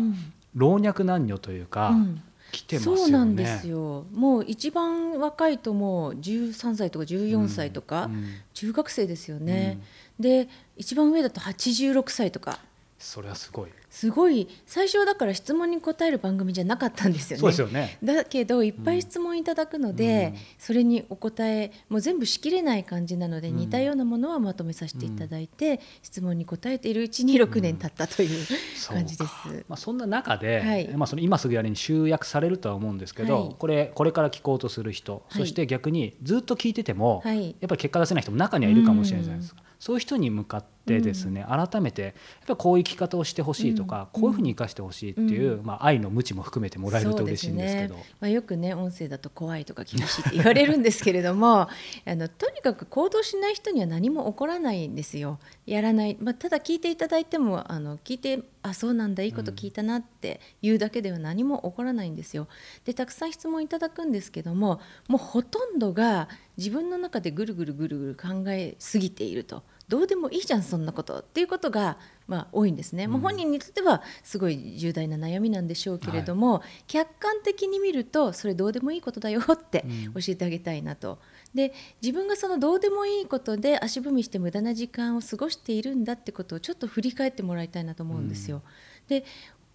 [0.55, 2.21] 老若男女というか、うん。
[2.51, 3.01] 来てますよね。
[3.01, 4.05] そうなんですよ。
[4.13, 8.09] もう一番若いともう13歳とか14歳とか、
[8.53, 9.79] 中学生ですよね。
[10.19, 12.59] うん、で一番上だと86歳とか。
[12.99, 13.69] それはすごい。
[13.89, 14.47] すごい。
[14.65, 17.41] 最初はだから質問に答える番組じゃなかったんですよね。
[17.41, 17.97] そうですよね。
[18.03, 28.45] だけどいっぱい質問いただくので、うん、それにお答えもう全部しきれない感じなので、うん、似たようなものはまとめさせていただいて、うん、質問に答えているうちに6年経ったという
[28.87, 29.31] 感じです。
[29.67, 37.33] まあ、そんな中で、はい、まあ、その今すぐやりに集約されるとは思うんですけど、はい、これこれから聞こうとする人、そして逆にずっと聞いてても、やっ
[37.67, 39.61] ぱり結果出せない人も中にはいるかもしれないじゃないですか。
[39.79, 42.13] そういう人に向かってですね、うん、改めてやっ
[42.47, 51.67] ぱこういう生き方をしてほしいとか、うん、こういうふうに生かしてほしいっていう、うん、まあ、愛の無知も含めてもらえると嬉しいんですけど、ね、まあ、よくね音声だと怖いとか厳しいって言われるんですけれども
[52.05, 55.39] あのとにかく行動しない人には何も起こらないんですよ。
[55.65, 62.47] やらない、まあ、ただ聞いていただいてもあの聞いてあそうなんだいいこと聞いたなって言うだけでは何も起こらないんですよ。
[62.85, 69.63] でたくさん質問いただくんですけどももうほとんどが自分の中でぐるぐるぐるぐる考えすぎていると。
[69.87, 71.19] どうでもいいじゃんそんなこと。
[71.19, 71.97] っていうことが、
[72.27, 81.19] まあ、多いんですね、うん、もう本人にとってはすごい重大な悩みなんでしょうけれども、はい、客観的に見るとそれどうでもいいことだよって教えてあげたいなと。
[81.55, 88.57] で自分がそのどうでもいいことで足踏みして無駄な時間を過ごしているんだってことをちょっと振り返ってもらいたいなと思うんですよ。
[88.57, 88.63] うん、
[89.07, 89.25] で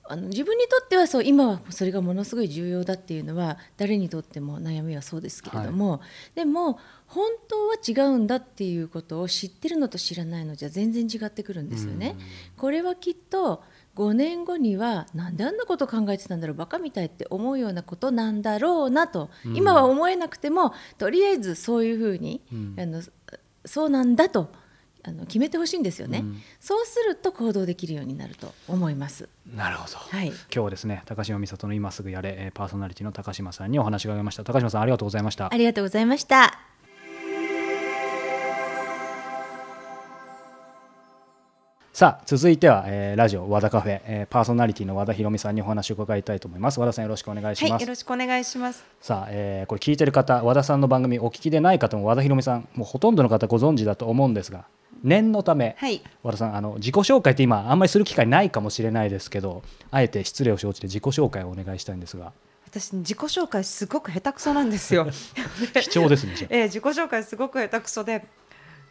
[0.04, 5.96] あの自分にとってはそう今はそれがものすごい重要だっていうのは誰にとっても悩みはそうですけれども、は
[6.32, 12.16] い、でも本当は違うんだっていうことを知ってるのと知らないのじゃ全然違ってくるんですよね。
[12.56, 13.62] これはきっと
[13.94, 22.42] 5年後にはなんであんなこと考えてたんだろうバカみたいって思うようなことなんだろうなと、今は思えなくてもとりあえずそういうふうに、
[22.78, 23.02] あの
[23.64, 24.50] そうなんだと
[25.04, 29.28] あの決めてほしいんですよね、うん、そうすると行動できるようになると思います。
[29.54, 34.44] なるほど、はい、今日はですね高島美里の今すぐやれパーソナリティの高島さんにお話を伺いました。
[34.44, 35.52] 高島さんありがとうございました。
[35.52, 36.58] ありがとうございました。
[41.92, 46.80] さあ続いては、えー、ラジオ和田カフェ、えー、パーソナリティの和田博美さんにお話を伺いたいと思います。
[46.80, 48.84] 和田さんよろしくお願いします、はい、よろしくお願いします。
[49.00, 54.64] さあ、えー、これ聞いてる方和田さんの番組お聞きでない方も和田博美さんもうほとんどの方ご存知だと思うんですが
[55.02, 62.32] 念のため、はい、和田さんあの自己紹介って今あんまりする機会ないかもしれないですけどあえて失礼を承知で自己紹介をお願いしたいんですが。
[62.66, 65.06] 私自己紹介すごく下手くそなんですよ。
[65.78, 68.24] 貴重ですね えー、自己紹介すごく下手くそで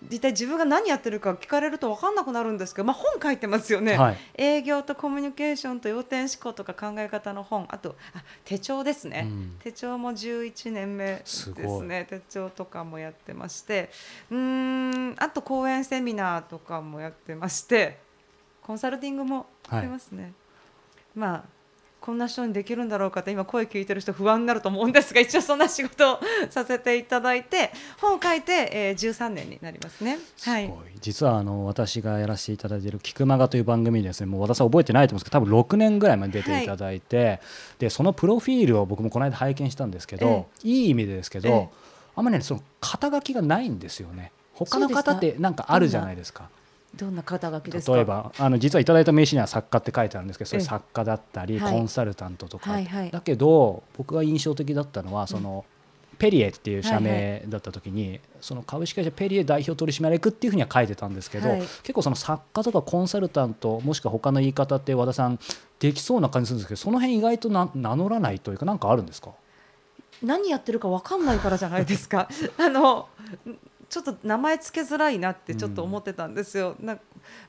[0.09, 7.67] 一体自分が何やってるか聞かれると分かんなくなるんですけど、まあ、本書いてますよね、はい、営業とコミュニケーションと要点思考とか考え方の本。
[7.69, 11.51] あとあ手帳ですね、うん、手帳も11年目です
[11.83, 12.05] ね。
[12.09, 13.89] 手帳とかもやってまして。
[14.29, 17.99] うんあと講演セミナーとかもやってまして。
[18.61, 20.23] コンサルティングもやってますね。
[20.23, 20.33] はい、
[21.15, 21.43] まあ
[22.01, 30.17] こんな人にできるんだろうかって今声聞いてる人不安になると思うんですが一応そんな仕事をさせていただいて本を書いて、えー、13年になりますね。
[30.41, 37.39] はい、実はあの私がやらせていただいている「キクマガ」という番組ですねもう和田さん覚えてないと思うんですけど多分6年ぐらいまで出ていただいて、はい、
[37.77, 41.69] でそのプロフィールを僕もこの間拝見したんですけど、ええ、いい意味でですけど、え、
[42.15, 44.31] あんまりねその肩書きがないんですよね。
[44.55, 46.49] 他の方ってなんかあるじゃないですか。
[46.95, 55.65] どんな肩書きです例えばあの実はいただいた名刺には作家って書いてあるんですけどそれ作家だったり、コンサルタントとか、はいはい、だけど僕が印象的だったのはその、
[56.11, 65.39] うん、ペリエっていう社名だった時に、はいはい、その株式会社ペリエ代表取締役っていうふうには書いてたんですけど、はい、結構その作家とかコンサルタントもしくは他の言い方って和田さん
[65.79, 69.31] できそうな感じするんですけどその辺意外と名乗らないというか何かあるんですか？
[70.21, 72.27] 何やってるか分かんないからじゃないですか。
[72.59, 73.07] あの
[73.91, 76.77] ちょっと名前つけづらいなってちょっと思ってたんですよ。
[76.79, 76.97] うん、な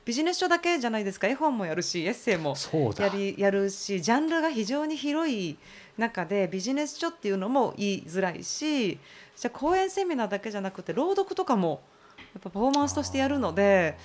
[0.05, 2.57] ビジネス書だけじゃないですか絵本もやるしエッセイも
[2.99, 5.57] やりやるしジャンルが非常に広い
[5.97, 11.81] 中でビジネス書っていうのも言いづらいしじゃあ講演セミナーだけじゃなくて朗読とかも
[12.19, 13.97] やっぱパフォーマンスとしてやるので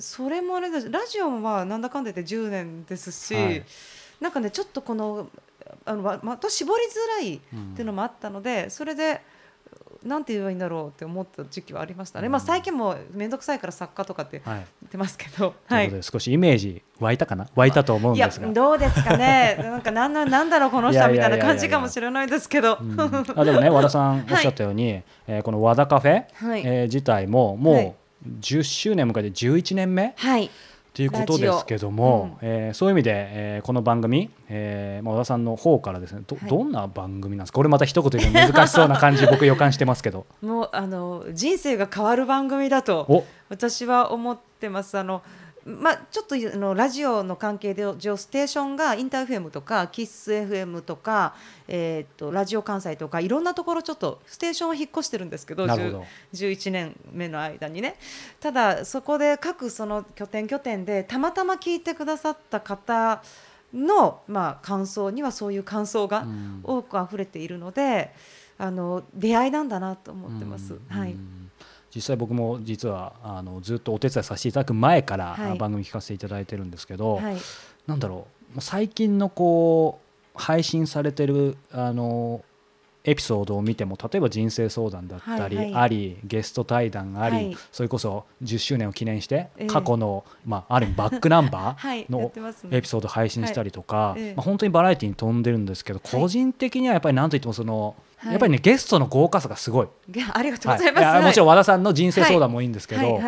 [0.00, 3.64] それもあれだラジオはなんだかんだ言って10年ですし、はい、
[4.18, 5.28] なんかねちょっとこの
[5.84, 7.40] あのまた絞りづらいっ
[7.74, 9.20] ていうのもあったので、それで。
[10.04, 17.48] なんて言えばいいんだろうって思った時期はありましたね、うん、まあ、最近も面倒くさいから作家とかって言ってますけど、 はい、少しイメージ湧いたかな？
[17.54, 18.48] 湧いたと思うんですが。
[18.48, 19.56] どうですかね？
[19.58, 22.78] なんかなんなんだろうこの人みたいな感じかもしれないですけど、
[23.36, 30.50] あでもね和田さんおっしゃったように、はい、えー、この和田カフェ、はい、えー、自体ももう10周年迎えて11年目、はい
[30.94, 37.56] ということですけども、うん、えー、そういう意味で、えー、この番組、えーまあ、小田さんの方からですねどはい、どんな番組なんですか？
[37.56, 40.26] これまた一言で難しそうな感じ僕予感してますけど。
[40.42, 44.98] もうあの人生が変わる番組だと私は思ってます。
[44.98, 45.22] あの
[45.64, 51.34] まあ、ちょっとあのラジオの関係で上ステーションがインターフェムとかキッス FM とか、
[51.68, 56.04] えー、とラジオ関西とかいろんなところちょっとステーションは引っ越してるんですけどど。
[56.34, 57.96] 11年目の間にね。
[58.40, 63.22] ただそこで各その拠点拠点でたまたま聞いてくださった方
[63.72, 66.26] の、まあ、感想にはそういう感想が
[66.62, 68.12] 多く溢れているので、
[68.58, 70.78] あの出会いなんだなと思ってます。
[70.88, 71.16] はい
[71.94, 77.36] 実際僕も実はあのずっとお手伝いさせていただく前から番組聞かせていただいてるんですけど、はい、
[77.86, 78.26] なんだろ
[78.56, 78.60] う。
[78.60, 80.00] 最近のこ
[80.34, 82.44] う配信されてるあの
[83.04, 92.30] エピソードを見ても例えば人生相談だったりあり、ゲスト対談あり、それこそ10周年を記念して過去の、まあ、ある意味バックナンバー の
[92.70, 99.88] エピソード配信したりとか、まあ、本当にバラエティーに飛んでるんですけど、個人的にはやっぱり何といってもその、やっぱりねゲストの豪華さがすごい。
[100.32, 103.20] ありがとうございます、もちろん和田さんの人生相談もいいんですけど、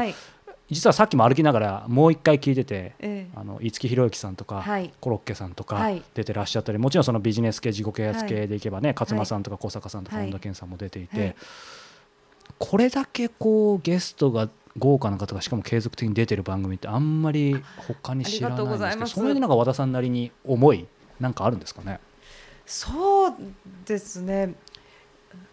[0.71, 11.37] 実はさっきも歩きながらもう一回聞いてて、えー、あの五木ひろゆきさんとか、はい、コロッケさんとか出てらっしゃったり、もちろんそのビジネス系自己啓発系でいけばね、はい、勝間さんとか小坂さんとか本田健さんも出ていて、はい、
[12.59, 20.87] これだけこうゲストが豪華な方がしかも継続的に出てる番組ってあんまり他に知らないんですけどそういうなんか和田さんなりに思い
[21.21, 22.01] なんかあるんですかね？
[22.67, 23.35] そう
[23.85, 24.55] ですね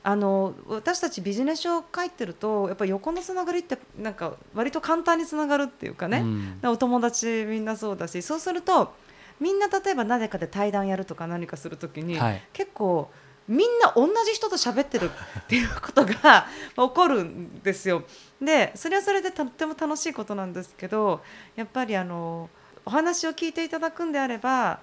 [0.04, 6.20] あの私たちビジネス書を書いてるとやっぱり横のつながりってなんか割と簡単につながるっていうかね、
[6.64, 8.94] うん、お友達みんなそうだしそうすると
[9.40, 13.12] みんな例えば何かで対談やるとか何かするときに、はい、結構
[13.48, 18.04] みんな同じ人と喋ってるっていうことが 起こるんですよ。
[18.42, 21.22] でそれはそれでとっても楽しいことなんですけど
[21.56, 22.50] やっぱりあの
[22.86, 24.80] お話を聞いていただくんであれば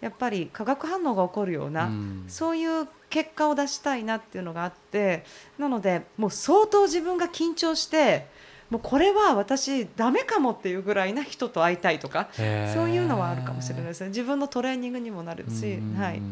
[0.00, 5.24] やっぱり化学反応が起こるような、うん、そういう結果を出したいなっていうのがあって
[5.58, 8.26] なのでもう相当自分が緊張して
[8.70, 12.44] もうこれは私ダメかもっていうぐらいな人と会いたいとかそう
[12.88, 14.08] いうのはあるかもしれないですね。
[14.08, 16.22] 自分のトレーニングにもなるし、はい、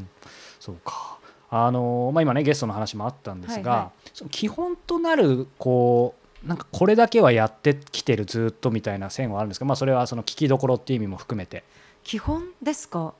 [0.60, 1.18] そうか。
[1.50, 11.64] あのまあ、今ねゲストの話もあったんですが、はいはい、その基本となるこうなんかこれだけはやってきてるずっとみたいな線はあるんですか、まあ、それはその聞きどころっていう意味も含めて。
[12.04, 13.14] 基本ですか？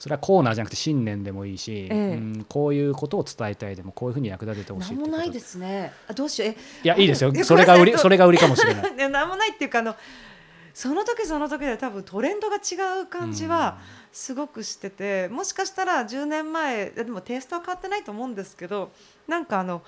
[0.00, 5.92] それはコーナーじゃなくて信念でもいいし、ええ、うん、こういうことを伝えたいでもこういうふうに役立ててほしい何もないですね。
[6.08, 6.48] あどうしよう。
[6.48, 7.32] えいやいいですよ。
[7.44, 8.94] それが売りそれが売りかもしれない。
[9.10, 9.94] 何もないっていうかあの
[10.72, 13.78] その時その時で多分トレンドが違う感じは
[14.10, 18.92] すごくしてて、もしかしたら10年前でもテイストは変わってないと思うんですけど
[19.28, 19.82] なんかあの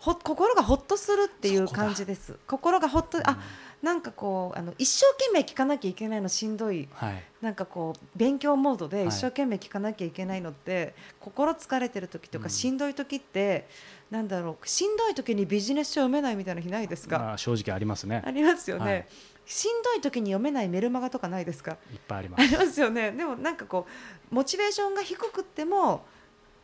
[0.00, 2.38] ほ心がほっとするっていう感じです。
[2.46, 3.38] 心がほっと、あ
[3.82, 13.66] なんかこうあの一生懸命聞かなきゃいけないのしんどい、はい、なんかこう勉強モードで一生懸命聞かなきゃいけないのって、はい、心疲れてる時とかしんどい時って、
[14.12, 18.22] うん、なんだろうしんどい時にビジネス書読めないみたいな日ないですか、まあ、正直ありますね。
[18.24, 19.06] ありますよね、はい、
[19.46, 21.72] しんどい時に読めないメルマガとかないですか？
[21.92, 22.42] いっぱいあります。
[22.42, 23.10] ありますよね。
[23.10, 23.86] でもなんかこ
[24.30, 26.04] うモチベーションが低くっても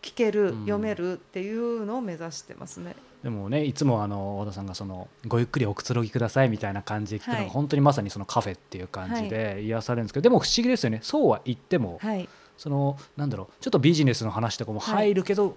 [0.00, 2.94] 聞ける、読めるっていうのを目指してますね。
[3.22, 11.00] でもねいつもあの和田さんがそのごゆっくりおくつろぎくださいみたいな感じで聞くのが、はい、本当にまさにそのカフェっていう感じで癒されるんですけど、はい、でも不思議ですよね。
[11.02, 15.56] そうは言っても、はい、そのなんだろうちょっとビジネスの話とかも入るけど、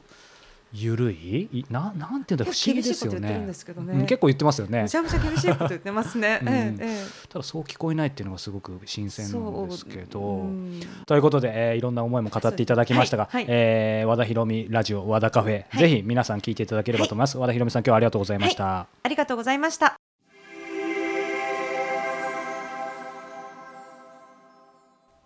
[0.74, 4.84] ゆるいななんていうんだ不思議ですよね、ね、結構言ってますよね。
[4.84, 6.50] めちゃめちゃ厳しいこと言ってますね、 うん。
[6.50, 10.50] ええ、ただそう聞こえないっていうのがすごく新鮮なんですけど。
[11.06, 13.44] ということで、えー、いろんな思いも語っていただきましたが、はい。
[13.44, 20.11] はい、えー、和田博美ラジオ和田カフェ、はい、ぜひ皆さん聞いていただければと思います、和田博美さん今日はありがとうございました、ありがとうございました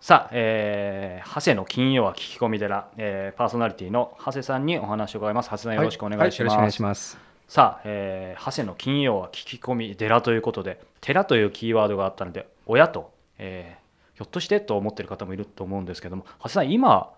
[0.06, 5.46] さあ、えー、長谷の金曜は聞き込み寺、えー、パーソナリティの長谷さんにお話を伺います。
[5.46, 6.40] 長谷さんよろしくお願いします。
[6.42, 7.18] はいはい、よろしくお願いします。
[7.48, 17.10] さあ、えー、長谷の金曜は聞き込み寺ということで、寺というキーワードがあったので、親と、えー、ひょっとしてと思ってる方もいると思うんですけども、長谷さん今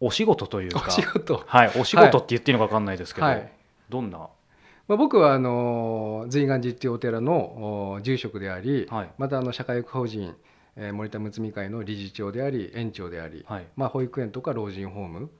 [0.00, 3.52] お仕事というか、お仕事、はい、お仕事って言っていいのか分かんないですけど、はい、
[3.88, 4.18] どんな？
[4.18, 10.34] まあ、僕はあの随願寺っていうお寺の住職であり、はい、またあの社会法人
[10.76, 15.30] えー、森田睦美会の理事長であり園長であり、はい、まあ、保育園とか老人ホーム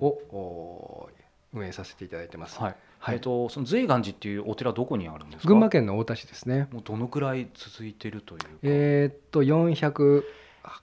[0.00, 1.08] を、
[1.52, 2.60] うん、運営させていただいてます。
[2.60, 2.76] はい。
[2.98, 5.48] はい、えっと、その瑞岩寺っていうお寺どこにあるんですか？
[5.48, 6.68] 群馬県の太田市ですね。
[6.72, 10.24] もうどのくらい続いてるというえー、っと、四百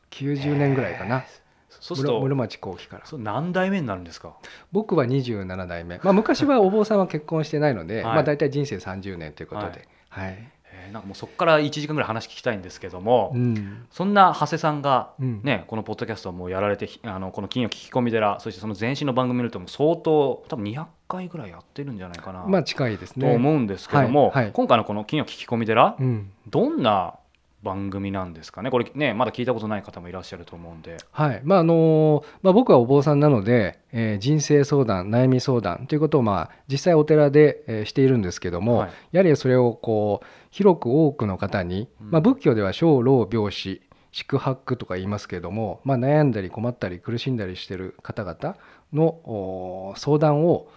[0.10, 1.24] 九十年ぐらいかな。
[1.70, 3.18] そうすると室町後期から。
[3.18, 4.36] 何代目になるんですか？
[4.72, 10.52] 僕は二十七代目、まあ、昔はお坊さんは結婚してないので、 はい、まあ、大体人生三十年ということで、はい、はい
[10.92, 23.28] なんかもうそこから1時間ぐらい話聞きたいんですけども、うん、そんな長谷さんがね、うん、このポッドキャストをもうやられてあのこの金曜聞き込み寺そしてその前身の番組見るとも相当多分200回ぐらいやってるんじゃないかな、まあ、近いですね。
[23.30, 27.16] と思うんですけども、はいはい、今回のこの金曜聞き込み寺、うん、どんな
[27.64, 28.72] 番組なんですかね。
[28.72, 31.42] これねまだ聞いたことない方もいらっしゃると思うんで、はい。
[31.44, 43.82] まああのまあ、僕はお坊さんなので、えー、人生相談悩み相談ということを、まあ、実際お寺で、えー、しているんですけども、はい、やはりそれをこう広く多くの方に、まあ、仏教では小老病死
[44.12, 48.58] 宿泊とか言いますけれども、まあ、悩んだり困ったり苦しんだりしている方々
[48.94, 50.68] の相談を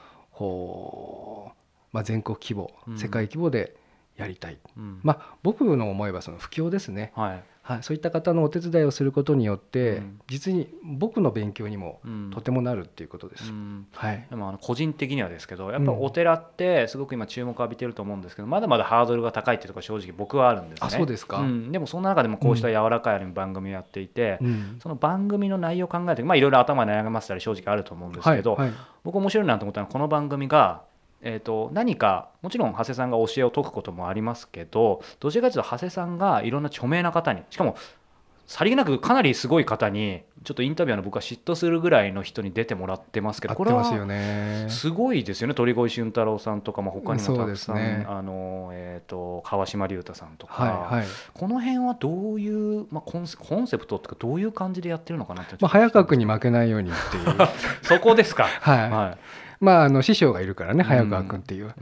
[1.92, 3.76] まあ、全国規模、世界規模で
[4.16, 7.42] やりたい、うん、まあ、僕の思えばその布教ですね、はい。
[7.64, 11.98] はい、そういった方のお手伝いをすることによって、うん、実に僕の勉強にも
[12.30, 20.86] とてもなるっていうことです、うん、はい、でもあの個人的にはですけどやっぱお寺ってすごく今注目を浴びてると思うんですけどまだまだハードルが高いっていうところ正直僕はあるんですね。
[20.88, 24.38] あそうですか、でもそんな中でもこうした柔らかい番組をやっていて、
[24.82, 30.82] その番組の内容を考えてまあいろいろ頭悩ませたり正直あると思うんですけど、はいはい、僕面白いなと思ったのはこの番組が
[31.26, 37.76] えーと、何かもちろん長谷さんが教えを解くこともありますけどどちらかというと長谷さんがいろんな著名な方にしかも
[38.46, 43.84] さりげなくかなりすごい方にちょっとインタビューの僕は嫉妬するぐらいの人に出てもらってますけどこれは
[44.68, 45.54] すごいですよね。
[45.54, 57.48] 鳥越俊太郎さんとかも他にもたくさん、ね、あのえーと、川島龍太さんとか、はいはい、この辺はどういう、まあ、コンセコンセプトっていうかどういう感じでやってるのかなってまあ、早川君に負けないようにっていう。
[57.80, 58.44] そこですか。
[58.60, 61.74] はい、はいまあ、あの師匠がいるからね、早川君っていう、はい。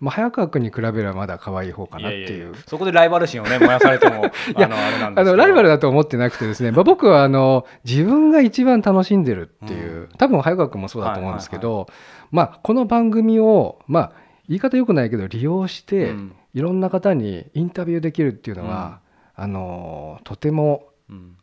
[0.00, 2.54] まあ、早川君に比べればまだ可愛い方かなっていう。
[2.66, 4.26] そこでライバル心をね燃やされても
[4.56, 4.70] いや
[5.14, 11.88] あのライバルだと思ってなくてですね、まあ、僕はあの 自分が一番楽しんでるっていう、多分早川君もそうだと思うんですけど、
[12.30, 14.12] まあ、この番組を、まあ、
[14.48, 16.14] 言い方よくないけど利用して、
[16.54, 19.00] いろんな方にインタビューできるっていうのは、
[19.34, 20.88] あのとても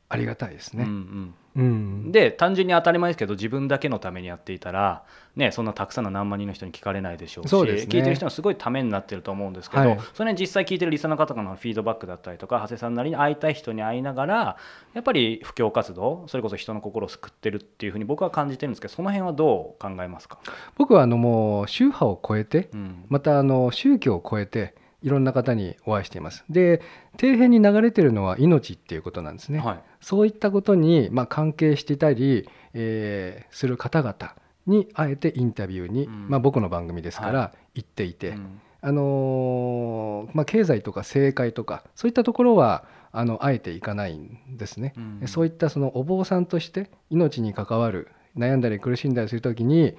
[0.09, 0.83] ありがたいですね。
[0.83, 1.33] うんうん。
[1.55, 5.03] うん、で単純に当たり前ですけど自分だけのためにやっていたら、
[5.35, 14.57] ね、そんなたくさんの何万人の人に聞かれないでしょうし、ね、聞いてる人はすごいためになってると思うんですけど、はい、それ、ね、実際聞いてるリスナーの方からのフィードバックだったりとか長谷さんなりに会いたい人に会いながら
[14.93, 20.37] やっぱり布教活動それこそ人の心を救ってるっていうふうに僕は感じてるんですけどその辺はどう考えますか？
[20.77, 26.45] 僕はあのもう宗派を超えて、うん、またあの宗教を超えていろんな方にお会いしています。
[26.49, 26.81] で
[27.19, 29.59] 底辺に流れてるのは命っていうことなんですね。
[29.59, 38.35] はい、そういったことに、まあ、関係していたり、えー、する方々にあえてインタビューに、うん、まあ、僕の番組ですから行っていて、
[38.81, 49.95] あのー、まあ、経済とか政界とかそういったところはあのあえていかないんですね、うん、そういったそのお坊さんとして命に関わる悩んだり苦しんだりする時に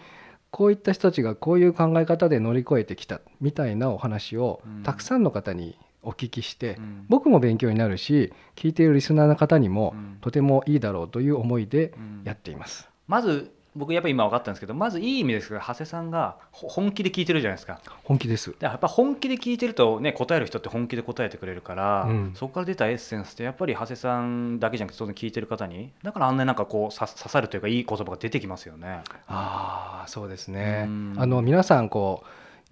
[0.51, 11.93] こういった人たちがこういう考え方で乗り越えてきたみたいなお話をたくさんの方にお聞きして、僕も勉強になるし聞いているリスナーの方にもとてもいいだろうという思いで
[12.23, 12.89] やっています。
[13.09, 17.81] まず僕やっぱ今分かったんですけどまずいい意味ですけど長谷さんが本気で聞いてるじゃないですか。
[18.05, 18.55] 本気です。
[18.61, 32.23] やっぱ本気で聞いてるとね答える人って本気で答えてくれるから、うん、そこから出たエッセンスってやっぱり長谷さんだけじゃなくて当然聞いてる方にだからあんななんかこう刺さるというかいい言葉が出てきますよねああそうですねあの皆さんこ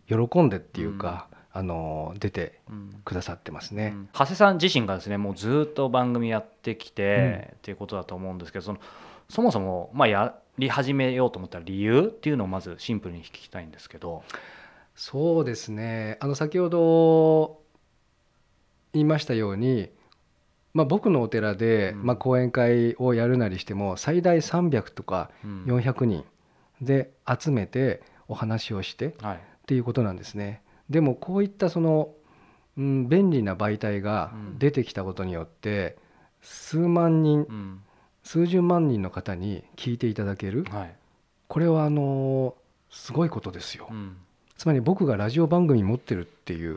[0.09, 2.61] う喜んでっていうか、あの出て
[3.05, 8.79] くださってますね、うん、長谷さん自身がですねもうずっと番組やってきて、うん、っていうことだと思うんですけどその
[9.29, 14.23] そもそも、まあ、やり始めようと思った理由っていうのをまずシンプルに聞きたいんですけど
[14.95, 17.61] そうですねあの先ほど
[18.93, 19.91] 言いましたように、
[20.75, 26.25] まあ、僕のお寺で、まあ、講演会をやるなりしても最大300とか400人
[26.83, 29.15] で集めてお話をしてっ
[29.67, 30.63] ていうことなんですね。
[30.91, 32.11] でもこういったその、
[32.77, 35.97] うん、便利な媒体が出てきたことによって
[36.43, 37.47] 数万人、
[38.23, 40.95] 数十万人の方に聞いていただける、はい、
[41.49, 42.55] これはあの
[42.91, 44.16] すごいことですよ、うん、
[44.57, 46.77] つまり僕がラジオ番組持ってるっていう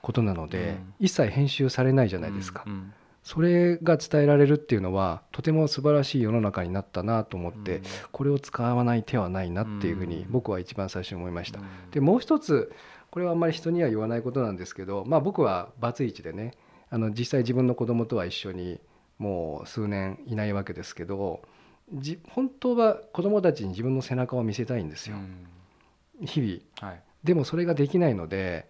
[0.00, 2.72] ことなので、ねうん、一切編集されないじゃないですか、うん。
[2.72, 11.60] うん、それが伝えられるっていうのはとても素晴らしい世の中になったなと思って、これを使わない手はないなっていうふうに僕は一番最初に思いました、
[11.92, 12.72] でもう一つ
[13.10, 16.54] これはあんまり人には言わないことなんですけど、まあ、僕はバツイチでね
[16.88, 18.80] あの実際自分の子供とは一緒に
[19.22, 21.42] もう数年いないわけですけど
[21.94, 28.66] じ本当は子どもたちに自分の背中を見せたいんですよ、うん、日々、はい、でもそれができないので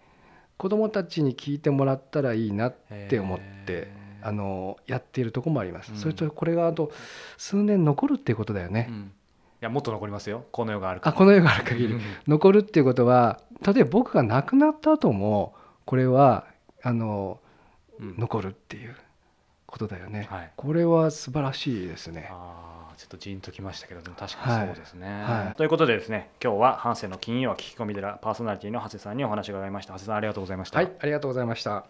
[0.57, 2.75] 子どもたちに聞いてもらったらいいなっ
[3.09, 3.91] て思って
[4.21, 6.91] あのやっているとこもあります、うん、それとこれがあと
[7.37, 9.01] 数年残るっていうことだよね、うん、い
[9.59, 10.45] やもっと残りますよ。
[10.51, 11.95] この世があるあこの世がある限り。
[12.27, 16.45] 残るっていうことは例えば僕が亡くなった後もこれは
[16.83, 17.39] あの、
[17.99, 18.95] 残るっていう
[19.73, 22.29] ことだよね、はい、これは素晴らしいですね。
[22.31, 22.93] あ。
[22.95, 25.45] ちょっとジーンときましたけども確かにそうですね、はい。
[25.45, 29.93] はい、ということでですね今日は反省の金曜は聞き込み寺パーソナリティの長谷さんにお話を伺いました。
[29.93, 30.77] 長谷さんありがとうございました。
[30.77, 31.85] はいありがとうございました。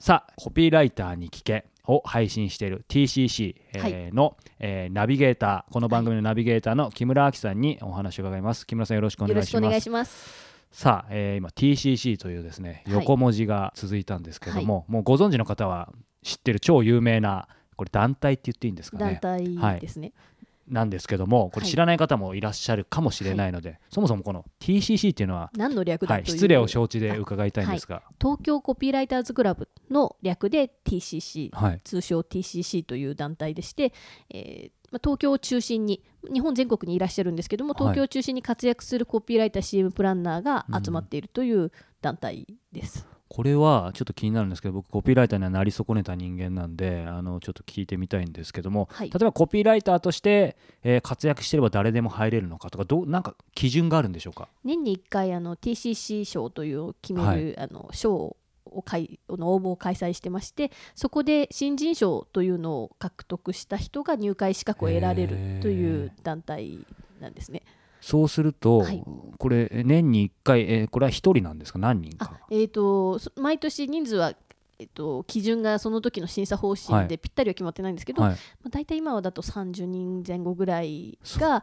[0.00, 4.34] さあコピーライターに聞けを配信している TCC の、はい。
[4.58, 8.66] えー、ナビゲーターこの番組のナビゲーターの木村明さんにお話を伺います。
[8.66, 10.49] 木村さんよろしくお願いします。
[10.70, 15.92] さあ、えー、今 TCC というですね横文字が続いたんですけども、はい、もうご存知の方は
[16.22, 19.18] 知ってる超有名なこれ団体って言っていいんですかね。
[19.22, 20.34] 団体ですね、は
[20.70, 20.74] い。
[20.74, 33.92] なんですけどもこれ知らない方もいらっしゃるかもしれないので、はい、そもそもこの TCC っていうのは何の略だはい、失礼を承知で伺いたいんですが、はい、東京コピーライターズクラブの略で TCC、はい、通称 TCC という団体でして、
[34.30, 41.70] えーまあ、東京を中心に日本全国にいらっしゃるんですけども東京を中心に活躍するコピーライター CM プランナーが集まっているという
[42.00, 43.06] 団体です。
[43.12, 54.48] うんこれはちょっと気になるんですけど僕コピーライターにはなり損ねた人間なんであのちょっと聞いてみたいんですけども、はい、例えばコピーライターとして、えー、活躍してれば誰でも入れるのかとかどなんか基準があるんでしょうか？
[54.64, 58.36] 年に1回あの TCC 賞という決める、はい、あの賞を
[58.84, 66.78] かいの応募を開催してましてそこで新人賞というのを獲得した人が入会資格を得られるという団体
[67.20, 67.62] なんですね。
[68.00, 69.04] そうすると、はい、
[69.38, 71.78] これ年に1回、えー、これは1人なんですか？
[71.78, 74.32] 何人か、えーと、毎年人数は、
[74.78, 78.36] えーと、基準がその時の審査方針でぴったりは決まってないんですけど、はい、ま
[78.66, 81.62] あ、大体今はだと30人前後ぐらいが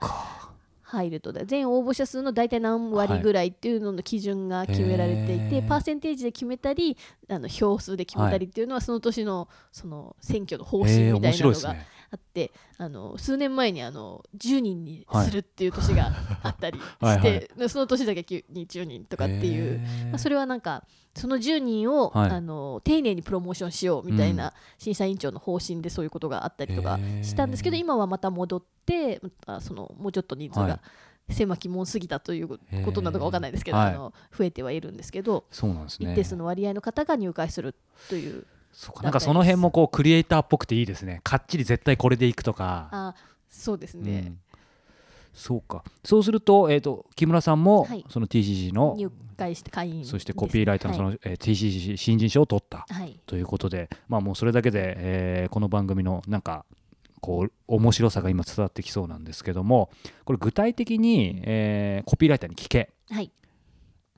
[0.90, 6.96] 入ると全応募者数の大体何割ぐらいっていうのの基準が決められていて、はい、パーセンテージで決めたり
[7.30, 11.76] あの票数で決めたりっていうのはその年のその選挙の方針みたいなのが。
[12.10, 16.12] あってあの数年前にあの10人にするっていう年が
[16.44, 17.20] あったりし てはい。
[17.20, 19.80] はい、その年だけに10人とかっていう、
[20.10, 20.86] まあ、それはなんか
[21.16, 30.80] その10人を、はい、あの丁寧にプロモーションしようみたいな審査委員長の方針でそういうことがあったりとかしたんですけど今はまた戻ってあそのもうちょっと人数が、
[31.30, 32.58] 狭き門すぎたというこ
[32.92, 37.76] となのか分かんないですけど、あの増えてはいるんですけどそうなんです、ね、一定数の割合の方が入会する
[38.10, 38.46] という
[38.78, 39.02] そうか。
[39.02, 41.20] なんかその辺もこうクリエイターっぽくていいですね。
[41.24, 42.88] かっちり絶対これでいくとか。
[42.92, 43.16] あ
[43.50, 44.40] そうですね、うん、
[45.34, 45.84] そうか。
[46.06, 56.64] そうすると,、えーと、木村さんも、その TCC の入会して会員そしてコピーライターのその、はい、えー、TCC 新人賞を取った、はい、ということで、まあ、もうそれだけで、えー、この番組のなんか
[57.20, 59.90] こう面白さが今伝わってきそうなんですけども
[60.24, 63.30] これ具体的に、えー、コピーライターに聞け、はい、っ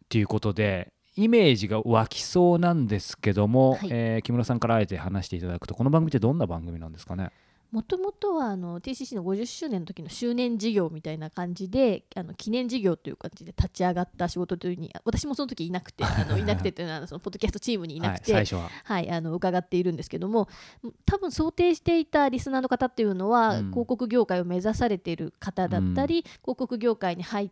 [0.09, 7.31] ていうことでイメージが湧きそうなんですけども、はい、えー、木村さんからあえて話していただくとこの番組ってどんな番組なんですかね？
[7.73, 18.99] もともとはあの TCC の50周年の時の周年事業みたいな感じであの記念事業という感じで立ち上がった仕事というに私もその時いなくて あのいなくてというのはそのポッドキャストチームにいなくて、はい、は。
[19.01, 20.47] い、あの伺っているんですけども
[21.05, 27.51] 多分想定していたリスナーの方っていうのは、うん、広告業界を目指されている方だったり、うん、広告業界に入っ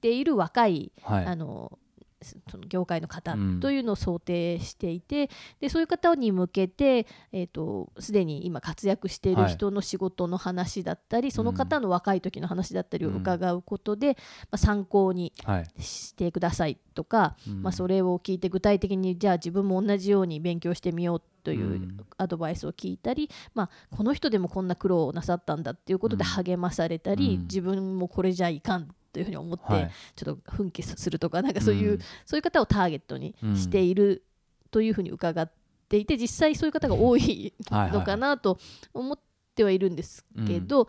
[0.00, 1.78] ている若い、はい、あの
[2.22, 5.28] その業界の方というのを想定していて、うん、
[5.60, 14.16] でそういう方に向けて、えーと、すでに今活躍している人の仕事の話だったり、はい、その方の若い時の話だったりを伺うことで、うん、ま
[14.52, 15.32] あ、参考に
[15.78, 34.24] してくださいとか、はい、まあ、それを聞いて具体的にじゃあ自分も同じように勉強してみようというアドバイスを聞いたり、まあ、この人でもこんな苦労をなさったんだっていうことで励まされたり、自分もこれじゃいかんというふうに思って、ちょっと奮起するとかなんかそういう、うん、そういう方をターゲットにしている
[34.70, 35.50] というふうに伺っ
[35.88, 38.58] ていて実際そういう方が多いのかなと
[38.92, 39.18] 思っ
[39.54, 40.88] てはいるんですけど、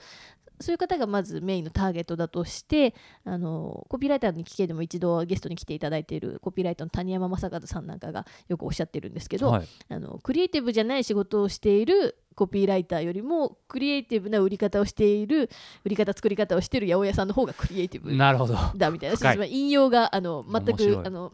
[0.61, 2.93] そういう方がまずメインのターゲットだとして
[3.23, 15.49] あのコピーライターに聞けでも一度ゲストに来ていただいているコピーライターの谷山正和さんなんかがよくおっしゃってるんですけど、はい、あのクリエイティブじゃない仕事をしているコピーライターよりもクリエイティブな売り方をしている
[15.83, 18.15] 売り方作り方をしている八百屋さんの方がクリエイティブ
[18.77, 19.45] だみたいな。
[19.45, 21.33] 引用があの全くあの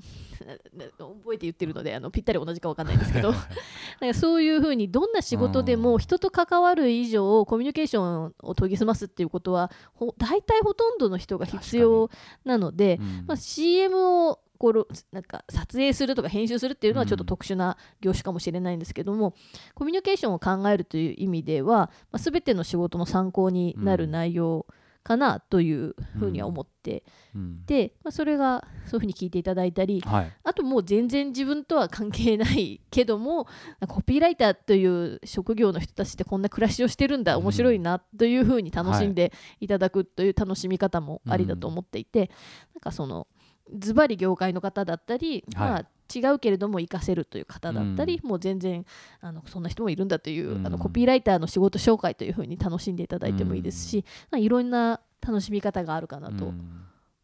[0.98, 3.34] 覚えて言ってるのであのぴったり同じか分かんないんですけど。
[4.02, 9.72] なんかそういうふうにどんな仕事でも人と関わる以上コミュニケーションを研ぎ澄ますっていうことは
[10.18, 12.10] 大体ほとんどの人が必要
[12.44, 19.34] なので、うん、まあ、CM をこうなんか撮影するとか編集するっていうのはちょっと特殊な業種かもしれないんですけども、うん、
[19.74, 27.04] コミュニケーションを考えるという意味では、まあ、全ての仕事の参考になる内容、うんかなというふうには思って、
[27.36, 33.48] うん、で、まあ、それがそういうふうに聞いていただいたり、はい、あともう全然自分とは関係ないけども
[33.88, 42.30] コピーライターという職業の人たちってこんな暮らしをしてるんだ面白いなというふうに楽しんでいただくという楽しみ方もありだと思っていて、はい、
[42.74, 43.28] なんかその
[43.74, 48.86] ズバリ業界の方だったり、はい、まあ、違うけれども活かせるという方だったり、うん、もう全然
[49.22, 56.54] あのそんな人もいるんだという、うん、あのコピーライターの仕事紹介というふうに楽しんでいただいてもいいですし、うん、いろんな楽しみ方があるかなと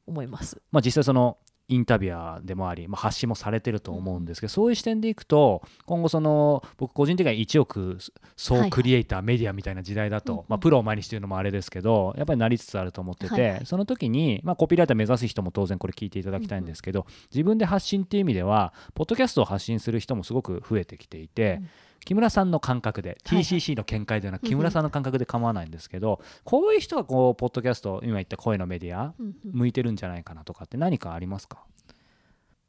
[0.07, 0.61] 思います。
[0.71, 1.37] まあ、実際その
[1.71, 7.97] インタビュアーでもあり、まあ、発信もされてると思うんですけど、そういう視点でいくと今後その僕個人的には1億
[8.35, 21.61] 総クリエイター、メディアみたいな時代だと、まあ、プロを前にしてるのもあれですけどやっぱりなりつつあると思ってて、その時に、まあ、コピーライター目指す人も当然これ聞いていただきたいんですけど、自分で発信っていう意味ではポッドキャストを発信する人もすごく増えてきていて。
[22.05, 31.63] 木村さんの感覚で TCC の見解ではなく木村さんの感覚で構わないんですけど、こういう人がこうポッドキャスト今言った声のメディア向いてるんじゃないかなとかって何かありますか？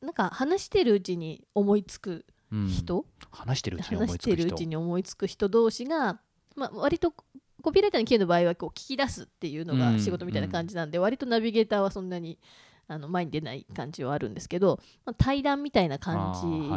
[0.00, 2.24] なんか話してるうちに思いつく
[2.68, 4.54] 人、うん、話してるうちに思いつく人。
[4.54, 6.20] うちに思いつく人同士が、
[6.56, 7.14] まあ、割と
[7.62, 12.38] コピーライターの件の場合はこう聞き出すっていうのが仕事みたいな感じなんで、うん、割とナビゲーターはそんなに
[12.88, 16.34] あの前に出ない感じはあるんですけど、まあ、対談みたいな感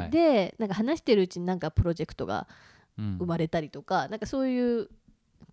[0.10, 2.48] じで、はい、なんか話してるうちになんかプロジェクトが
[2.98, 4.90] 生まれたりとか、うん、なんかそういう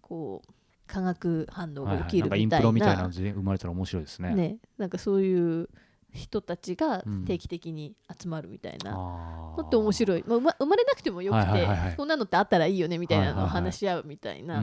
[0.00, 0.52] こう
[0.86, 4.34] 化学反応が起きるみたいな、はいはい、インプロみたいなので生まれたら面白いですね。
[4.34, 5.68] ねなんかそういう
[6.12, 14.62] 人たちが定期的に集まるみたいなのって面白い、まあ、生まれなくてもよくて、はいはいはい、こんなのってあったらいいよねみたいなのを話し合うみたいな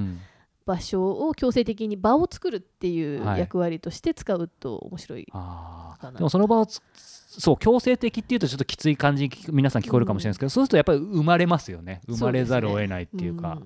[0.69, 12.01] 場所を強制的に場を作るっていう役割として使うと面白いかな、でもその場をそう強制的っていうとちょっときつい感じに皆さん聞こえるかもしれないですけど、うん、そうするとやっぱり生まれますよね。
[12.07, 13.57] 生まれざるを得ないっていうか。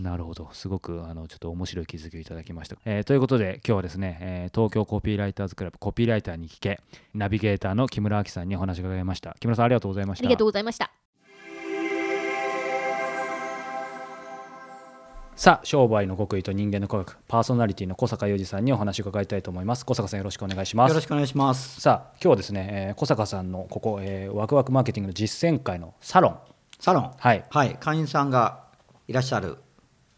[0.00, 0.48] なるほど。
[0.52, 6.80] すごくあのちょっと面白い気づきをいただきました、えー、ということで今日はですね、えー、東京コピーライターズクラブコピーライターに聞け
[7.14, 9.36] ナビゲーターの木村明さんにお話を伺いました。
[9.40, 10.26] 木村さんありがとうございました。
[10.26, 11.07] ありがとうございました
[15.38, 19.86] さあ商売の極意と人間の科学パーソナリティの小坂雄二さんにお話を伺いたいと思います。
[19.86, 20.90] 小坂さんよろしくお願いします。
[20.90, 21.80] よろしくお願いします。
[21.80, 26.38] さあ今日はですね、えー、小坂さんのここ、えー、ワクワクマーケティングの実践会のサロン。
[26.80, 27.12] サロン。
[27.16, 28.64] はい、はい、会員さんが
[29.06, 29.58] いらっしゃる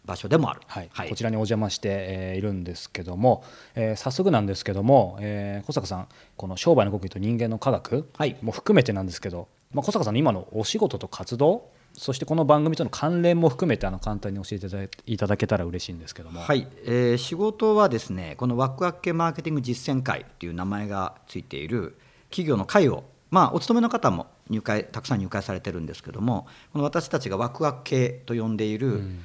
[0.07, 3.45] 場所でもある、はい、はい、こちらにお邪魔して、えー、いるんですけども、
[3.75, 6.09] えー、早速なんですけども、えー、小坂さん
[6.39, 8.09] この商売の極意と人間の科学
[8.41, 16.67] も含めてなんですけど、まあ、小坂さんの今のお仕事と活動そしてこの番組との関連も含めてあの簡単に教えていただけたら嬉しいんですけども、はい。
[16.85, 21.99] えー、仕事はですねこのワクワク系マーケティング実践会という名前がついている
[22.31, 29.21] 企業の会をまあ、お勤めの方も入会たくさん入会されてるんですけどもこの私たちがワクワク系と呼んでいる、うん。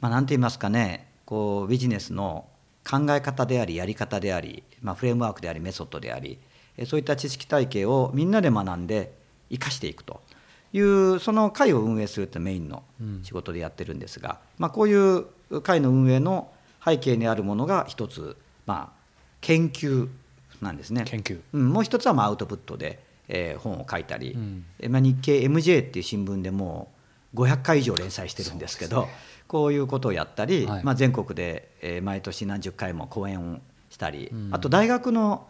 [0.00, 2.48] まあ、なんて言いますかねこうビジネスの
[2.88, 6.38] 考え方でありやり方であり、まあ、フレームワークでありメソッドであり
[6.86, 9.12] そういった知識体系をみんなで学んで
[9.50, 10.22] 生かしていくと
[10.72, 12.82] いうその会を運営するってメインの
[13.22, 15.26] 仕事でやってるんですが、うん、まあ、こういう
[15.62, 16.50] 会の運営の
[16.84, 18.98] 背景にあるものが一つ、まあ、
[19.40, 20.08] 研究
[20.60, 21.04] なんですね。
[21.06, 21.40] 研究。
[21.52, 26.92] うん、もう一つはまあアウトプットで、えー、本を書いたり、うん、まあ、日経 MJ っていう新聞でも
[27.34, 29.08] う500回以上連載してるんですけど。
[29.48, 33.58] こういうことをやったり、はい、まあ、全国で、えー、毎年何十回も講演を
[33.88, 35.48] したり、うん、あと大学の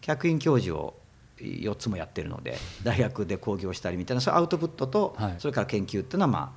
[0.00, 0.97] 客員教授を
[1.40, 6.52] 4つもやってるので大学で講義をしたりみたいなそういうアウトプットと、はい、それから研究っていうのはま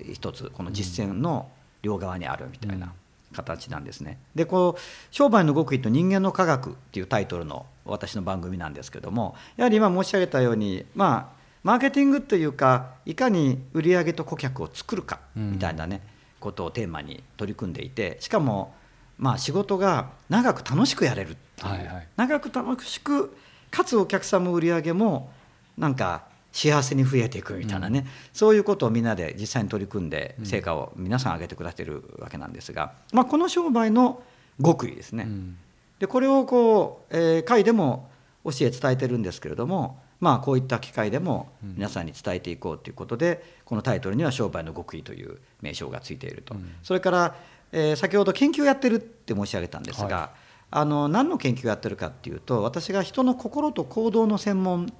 [0.00, 1.48] あ一つこの実践の
[1.82, 2.92] 両側にあるみたいな
[3.32, 4.18] 形なんですね。
[4.34, 16.16] でこう「商売の極意と人間の科学」っていうタイトルの私の番組なんですけどもやはり今申し上げたようにまあマーケティングというかいかに売上と顧客を作るかみたいなね、うん
[16.46, 18.74] ことをテーマに取り組んでいてしかも
[19.18, 23.34] まあ仕事が長く楽しくやれるっていう、長く楽しく
[23.76, 25.30] かつお客さんも売り上げも
[25.76, 34.22] なんか幸せに増えていくみたいなね、うん、そういうことをみんなで実際に取り組んで成果を皆さん上げてくださってるわけなんですが、まあ、この商売の
[34.64, 35.24] 極意ですね。
[35.24, 35.58] うん、
[35.98, 38.08] でこれをこう、えー、会でも
[38.44, 47.34] 教え伝えてるんですけれどもまあ、こういった機会でも皆さんに伝えていこうということで、このタイトルには「商売の極意」という名称がついていると、それから、
[47.70, 54.92] えー、先ほど研究をやってるって申し上げたんですが、はい、あの何の研究をやってるかっていうと私が人の心と行動の専門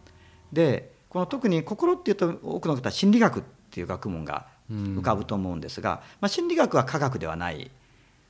[0.52, 7.70] でこの特に心っていうと多くの方は心理学っていう学問が浮かぶと思うんですが、まあ、心理学は科学ではない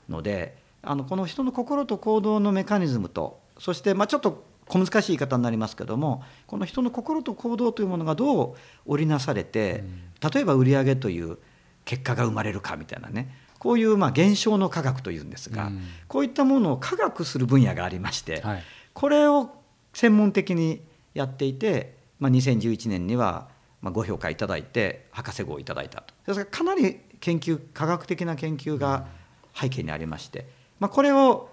[0.09, 8.55] のであのこの人の心と行動のメカニズムとそしてまあちょっと小難しい言い方になりますけどもこの人の心と行動というものがどう
[8.87, 9.85] 織りなされて、
[10.35, 11.39] 例えば売上という
[11.85, 15.73] 結果が生まれるかみたいなねこういうまあ現象の科学というんですが、
[16.07, 18.41] こういったものを科学する分野がありまして、
[18.95, 19.51] これを
[19.93, 20.83] 専門的に
[21.15, 23.49] やっていて、まあ、2011年には
[23.83, 26.15] まあご評価いただいて博士号をいただいたと。
[26.29, 29.09] ですからかなり研究科学的な研究が
[29.53, 30.47] 背景にありまして、
[30.79, 31.49] まあ、これを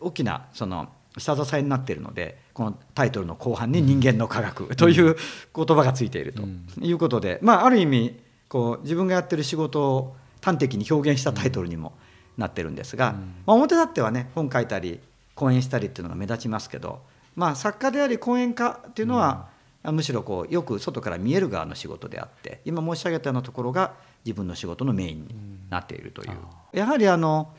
[0.00, 0.88] 大きなその
[1.18, 5.16] 下支えになっているのでこのタイトルの後半に「人間の科学」という
[5.54, 6.42] 言葉がついていると
[6.80, 11.92] いうことで、まあ、ある意味こう自分がやってる仕事を端的に表現したタイトルにも
[12.36, 13.12] なってるんですが、
[13.46, 15.00] まあ、表立ってはね本書いたり
[15.34, 17.00] 講演したりっていうのが目立ちますけど
[17.34, 19.48] まあ、作家であり講演家っていうのは、
[19.84, 25.34] うん、むしろこうよく外から見える側の仕事であって今申し上げたようなところが自分の仕事のメインに
[25.70, 27.52] なっているという、うん、やはりあの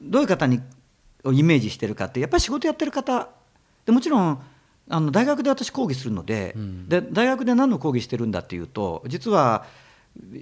[0.00, 0.60] どういう方に
[1.24, 3.28] をイメージしてるかってやっぱり仕事やってる方
[3.86, 4.42] でもちろん
[4.88, 9.64] あの大学で私講義するのでうん、で大学で何の講義してるんだっていうと実は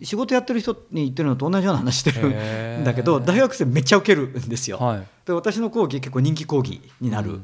[0.02, 4.78] 仕事やってる人に言ってるのと同じような話してるんだけど大学生めっちゃ受けるんですよ。
[4.78, 7.42] はい、で私の講義結構人気講義になる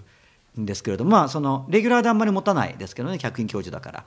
[0.59, 4.05] んですけれども、うん、まあそのレギュラーであんまり持たないですけどね客員教授だから。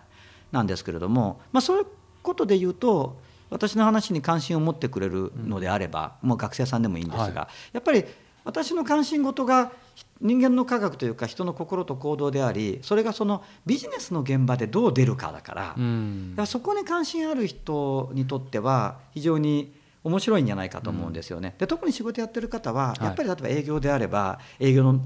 [0.51, 1.85] なんですけれども、まあ、そういう
[2.21, 3.17] ことで言うと
[3.49, 7.33] 私の話に関心を持ってくれるのであれば、うん、もう学生さんでもいいんですが、はい、
[7.73, 8.05] やっぱり
[8.43, 9.71] 私の関心事が
[10.21, 19.73] 人間の科学というか人の心と行動でありそれがそのビジネスの現場でどう出るかだから、うん、からそこに関心ある人にとっては非常に
[20.03, 21.55] 面白いんじゃないかと思うんですよね。
[21.57, 25.01] で特に仕事やってる方はやっぱり例えば営業であれば営業の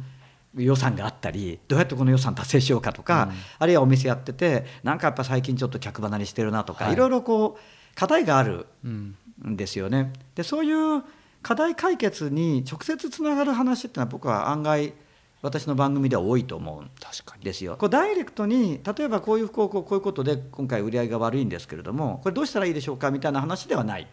[0.56, 10.14] 予算があったりどうやってこの予算達成しようかとか、うん、あるいはお店やっててなんかやっぱ最近ちょっと客離れしてるなとか、はい、いろいろこう課題があるんですよね。
[10.36, 11.04] でそういう
[11.44, 14.94] 課題解決に直接つながる話っていうのは僕は案外
[15.44, 16.90] 私の番組では多いと思うん
[17.44, 17.76] ですよ。
[17.78, 24.08] こうダイレクトに例えばこういうこうこういうことで今回売り上げが悪いんですけれどもこれどうしたらいいでしょうかみたいな話ではない。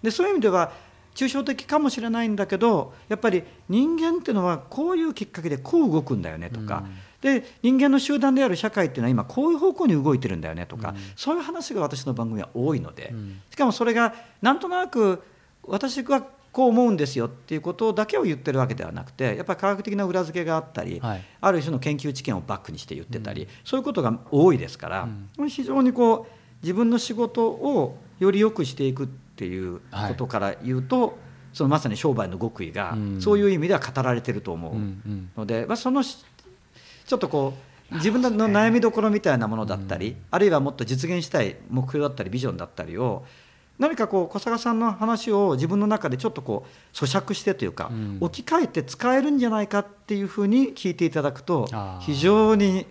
[0.00, 0.72] でそういう意味では
[1.14, 6.84] 抽象的かもしれないんだけどやっぱり人間っていうのはこういうきっかけでこう動くんだよねとか、
[7.22, 15.22] うん、で人間の集団である社会っていうのは今こういう方向に動いてるんだよねとか、うん、そういう話が私の番組は多いので、うん、しかもそれがなんとなく
[15.64, 26.32] 私がこう思うんですよっていうことだけを言ってるわけではなくてやっぱり科学的な裏付けがあったり、はい、ある種の研究知見をバックにして言ってたり、うん、そういうことが多いですから、うん、非常にこう
[26.62, 31.12] 自分の仕事をより良くしていくっていうことから言うと、はい、
[31.52, 43.24] そのまさに商売の極意がそういう意味では語られてると思うので、まあ、そのちょっとこう自分の悩みどころみたいなものだったり、あるいはもっと実現したい目標だったりビジョンだったりを
[43.80, 51.66] 何かこう小坂さんの話を自分の中でちょっとこう咀嚼してというか、うん、置き換えて使えるんじゃないかっていうふうに聞いていただくと
[52.00, 52.86] 非常に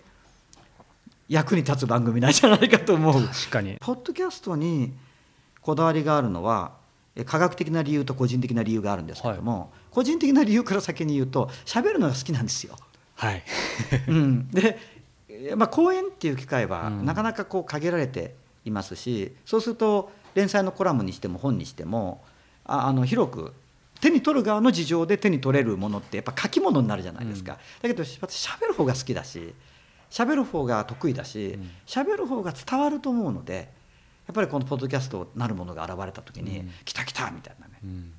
[1.30, 3.14] 役に立つ番組なんじゃないかと思う。
[3.14, 3.78] 確かに。
[3.80, 4.94] ポッドキャストに
[5.62, 6.74] こだわりがあるのは
[7.26, 12.76] 科学的な理由と個人的な理由があるんですけども、はい、個人的な理由から先に言うと喋るのが好きなんですよ。
[13.14, 13.44] はい、
[14.08, 14.80] うん、で、
[15.56, 18.34] まあ、講演っていう機会はなかなかこう限られて
[18.66, 22.24] いますしそうすると連載のコラムにしても本にしても
[22.64, 23.54] ああの広く
[24.00, 29.54] 手に取る側の事情で手に取れるものってやっぱ書き物になるじゃないですか、うん、だけど私喋る方が好きだし
[30.10, 33.70] 喋る方が得意だし喋、うん、る方が伝わると思うので
[34.28, 38.14] やっぱりこのポッドキャストなるものが現れた時に、うん、来た来たみたいなね、うん、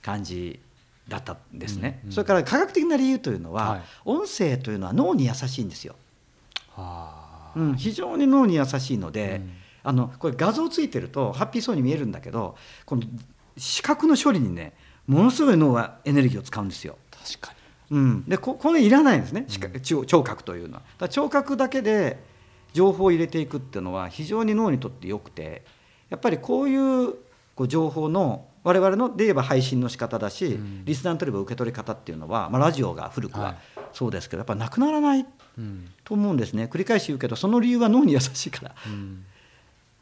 [0.00, 0.58] 感じ
[1.06, 5.94] だったんですね、それから科学的な理由というのは、はい、音声というのは脳に優しいんですよ、
[7.54, 9.40] うん、非常に脳に優しいので、
[9.86, 13.02] あのこれ画像ついてるとハッピーそうに見えるんだけどこの
[13.56, 14.72] 視覚の処理にね
[15.06, 16.98] ものすごい脳はエネルギーを使うんですよ。
[17.12, 17.52] 確か
[17.90, 20.82] に、うん、でここれいらないんですね、うん、聴覚というのは。
[20.98, 22.20] だ聴覚だけで
[22.72, 25.62] 情報を入れていくっていうのは非常に脳にとってよくて
[26.10, 27.14] やっぱりこういう
[27.54, 33.54] こう情報の我々ので言えば配信の仕方だし、うん、リスナーにとれば受け取り方っていうのは、まあ、ラジオが古くは
[33.92, 35.24] そうですけど、やっぱなくならない
[36.02, 36.64] と思うんですね。
[36.64, 38.74] 繰り返し言うけどその理由は脳に優しいから。
[38.88, 39.24] うん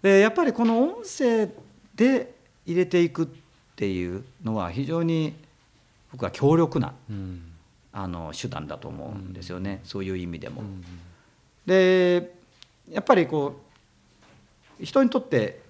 [0.04, 1.48] でやっぱりこの音声
[1.94, 2.34] で
[2.66, 3.26] 入れていくっ
[3.74, 5.34] ていうのは非常に
[6.12, 7.40] 僕は強力な、うん、
[7.90, 10.60] あの手段だと思うんですよね、うん、そういう意味でも。
[10.60, 10.84] うん、
[11.64, 12.34] で
[12.92, 13.58] やっぱりこ
[14.78, 15.62] う人にとって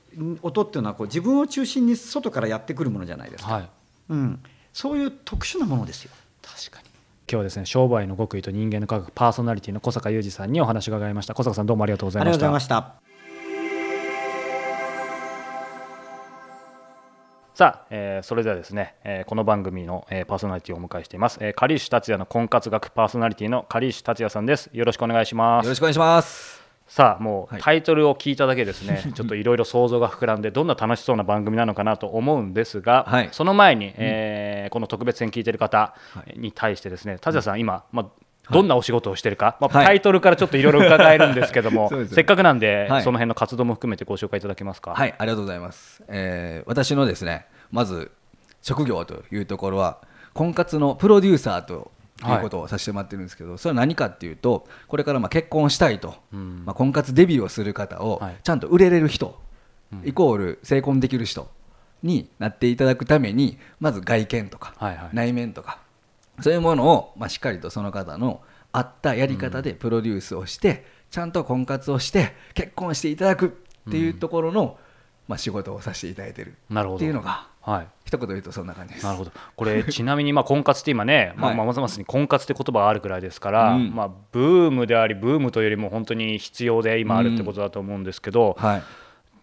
[0.43, 3.69] 音っていうのはこう自分を中心に外からやってくるものじゃないですか、はい、
[4.09, 6.11] うん、そういう特殊なものですよ。
[6.43, 6.89] 確かに。
[6.89, 11.35] 今日はですね商売の極意と人間の科学パーソナリティの小坂雄二さんにお話を伺いました。
[11.35, 12.47] 小坂さんどうもありがとうございました。
[12.47, 13.14] ありがとうございました
[17.55, 24.71] さあ、えー、それではですね、えー、この番組の、えー、パーソナリティをお迎えしています、えー、カシ達也の婚活学パーソナリティのカリシ達也さんです。
[24.73, 25.67] よろしくお願いします。
[25.67, 26.61] よろしくお願いします。
[26.89, 35.95] さあもうタイトルを聞いただけですね、はい、ちょっといろいろ想像が膨らんでどんな楽しそうな番組なのかなと思うんですが、はい、その前に、えー、この特別編聞いてる方
[36.37, 38.07] に対してですね達也さん今、まあ、
[38.51, 44.93] どんなお仕事をしてるか、まあ、タイトルからちょっといろいろ伺えるんですけども、 せっかくなんで、その辺の活動も含めてご紹介いただけますか？
[44.95, 48.11] はいありがとうございます、えー、私のですねまず
[48.63, 49.99] 職業というところは
[50.33, 51.91] 婚活のプロデューサーと
[52.27, 59.39] いうことをさせてもらってるんですけど、それは何かっていうとこれからまあ結婚したいと、まあ、婚活デビューをする方をちゃんと売れれる人、
[60.05, 61.51] イコール成婚できる人
[62.03, 64.75] になっていただくためにまず外見とか
[65.13, 65.79] 内面とか
[66.41, 68.41] そういうものをまあしっかりとその方の
[68.73, 73.57] 合ったやり方でプロデュースをして、ちゃんと婚活をして結婚していただく
[73.89, 74.77] っていうところの、
[75.29, 79.07] まあ、仕事をさせていただいてるっていうのが、はい、一言言うとそんな感じです。
[79.07, 79.31] なるほど。
[79.55, 88.67] これちなみにまあ婚活って今ね、 まあ、まさまさに婚活って言葉があるくらいですから、うん、まあ、ブームでありブームというよりも本当に必要で今あるってことだと思うんですけど、うん。
[88.67, 88.83] はい、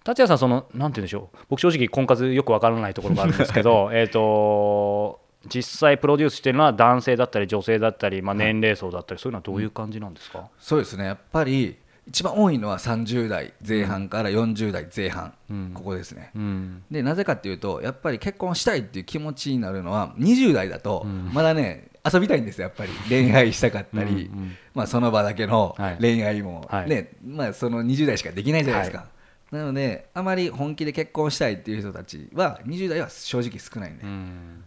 [0.03, 1.37] 達也さんそのなんて言うんでしょう。
[1.47, 11.05] 僕正直婚活よくわからないところがあるんですけど えと実際プロデュースしてるのは男性だったり女性だったり、まあ、年齢層だったり、そういうのはどういう感じなんですか、そうですね。
[11.05, 11.77] やっぱり
[12.07, 22.91] 一番多いのは30代前半から40代前半、うん、ここですね、うん、でなぜかっていうとやっぱり結婚したいっていう気持ちになるのは20代だとまだね、遊びたいんですよやっぱり。
[23.07, 29.07] 恋愛したかったり、うんうん、まあ、その場だけの恋愛もね、はい、まあ、その20代しかできないじゃないですか、はい、
[29.51, 33.97] なのであまり本気で結婚したいっていう人たちは20代は正直少ないん。
[33.97, 34.03] で、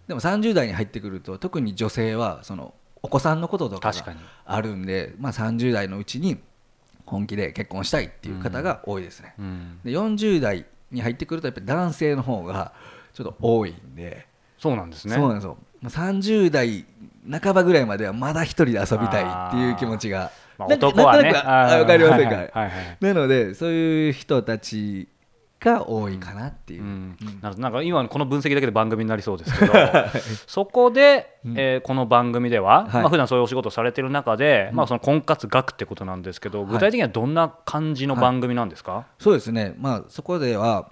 [0.09, 6.39] でも30代に入ってくると特に女性はそのお子さんのこととかがあるんで、まあ、30代のうちに
[7.07, 12.73] 本気で結婚したいっていう方が多いですね、うん、で40代に入ってくるとやっぱり男性の方が
[13.13, 14.27] ちょっと多いんで。
[14.59, 15.15] そうなんですね。
[15.15, 15.59] そうなんですよ
[15.91, 16.85] 30代
[17.31, 21.33] 半ばぐらいまではまだ一人で遊びたいっていう気持ちが、まあ、男はね。
[21.33, 25.09] 分かりませんか、はいはいはい、なのでそういう人たち
[25.61, 29.73] が多いかなっていう、うん、なんか今この分析だけで番組になりそうですけど。
[30.47, 33.03] そこで、えー、この番組では、はい。
[33.03, 40.91] まあ普段そういうお仕事をされてる中で、まあ、その婚活学ってことなんですけど具体的にはどんな感じの番組なんですか、はい、そうですね、まあ、そこでは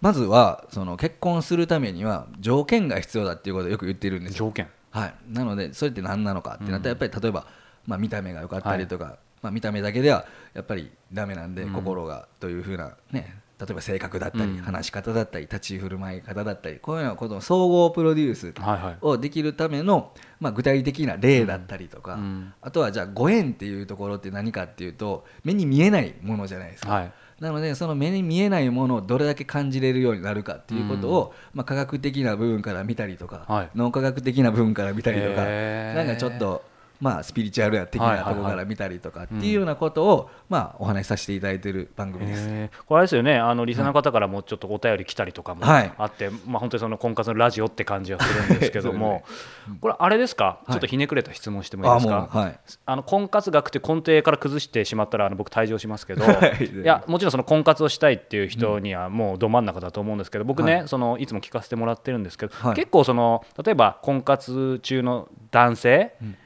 [0.00, 4.68] まずはその結婚するためには条件が必要だっていうことをよく言ってるんです条件。
[4.90, 7.46] はい、なのでそれって何なのかってなったらやっぱり例えば、
[7.86, 10.24] まあ、見た目が良かったりとか、はい、まあ、見た目だけでは
[10.54, 18.54] やっぱりダメなんで、心がというふうなね例えば性格だったり、話し方だったり立ち振る舞い方だったりこういうようなことの総合プロデュース
[19.00, 22.18] をできるための、まあ、具体的な例だったりとか、
[22.60, 27.10] あとはじゃあご縁っていうところって何かっていうと目に見えないものじゃないですか。
[27.38, 36.62] はいなのでその目に見えないものをどれだけ感じれるようになるかっていうことを、まあ、科学的な部分から見たりとか、はい、脳科学的な部分から見たりとか、なんかちょっと
[37.00, 42.84] まあ、スピリチュアルや的なところから見たりとかっていうようなことを、まあ、お話しさせていただいている番組です。
[42.86, 43.36] これですよね。
[43.36, 49.24] あのリスナーの方からもちょっとお便り来たりとかもあって、はい、まあ、本当にその婚活のラジオって感じはするんですけども、
[49.68, 66.36] ね、これあれですか、ちょっとひねくれた質問してもいいですか、はい、あの婚活学って根底から崩してしまったらあの僕退場しますけど、 い、やもちろんその婚活をしたいっていう人にはもうど真ん中だと思うんですけど僕ね、い、そのいつも聞かせてもらってるんですけど、結構その例えば婚活中の男性、うん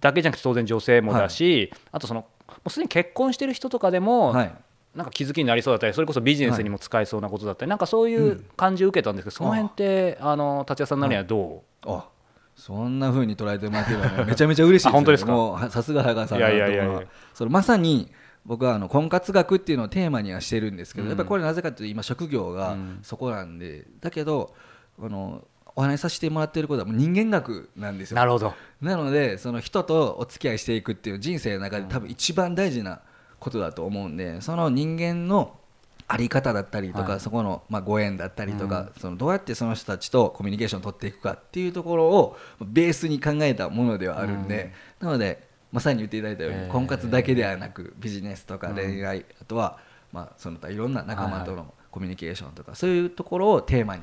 [0.00, 2.26] だけじゃなくて当然女性もだし、はい、あとそのも
[2.66, 4.52] うすでに結婚してる人とかでも、はい、
[4.94, 12.08] なんか気づきになりそうだったりそれこそビジネスにも使えそうなことだったり、はい、なんかそういう感じを受けたんですけど、その辺ってあの達也さんなりにはどう、あ
[12.56, 15.32] そんなふうに捉えてもらってれば、ね、 めちゃめちゃ嬉しいです本当ですか？
[15.32, 18.10] もうさすが早川さんいやいやいやそれまさに
[18.44, 24.54] 僕はあの婚活学っていうのをテーマにはしてるんですけど、うん、やっぱりこれなぜかというと今職業がそこなんで、うん、だけど
[25.00, 25.44] あの
[25.76, 28.16] お話しさせてもらっていることはもう人間学なんですよ。
[28.16, 28.54] なるほど。
[28.80, 33.00] なのでその人とお付き合いしていくっていう人生の中で多分一番大事な
[33.38, 35.56] ことだと思うんでその人間の
[36.06, 49.78] あり方だったりとか、はい、そこの、まあ、ご縁だったりとか、うん、そのどうやってその人たちとコミュニケーションを取っていくかっていうところをベースに考えたものではあるんで、うん、なのでまさに言っていただいたように、婚活だけではなくビジネスとか恋愛、うん、あとは、
[50.12, 54.02] まあ、その他いろんな仲間とのコミュニケーションとか、そういうところをテーマに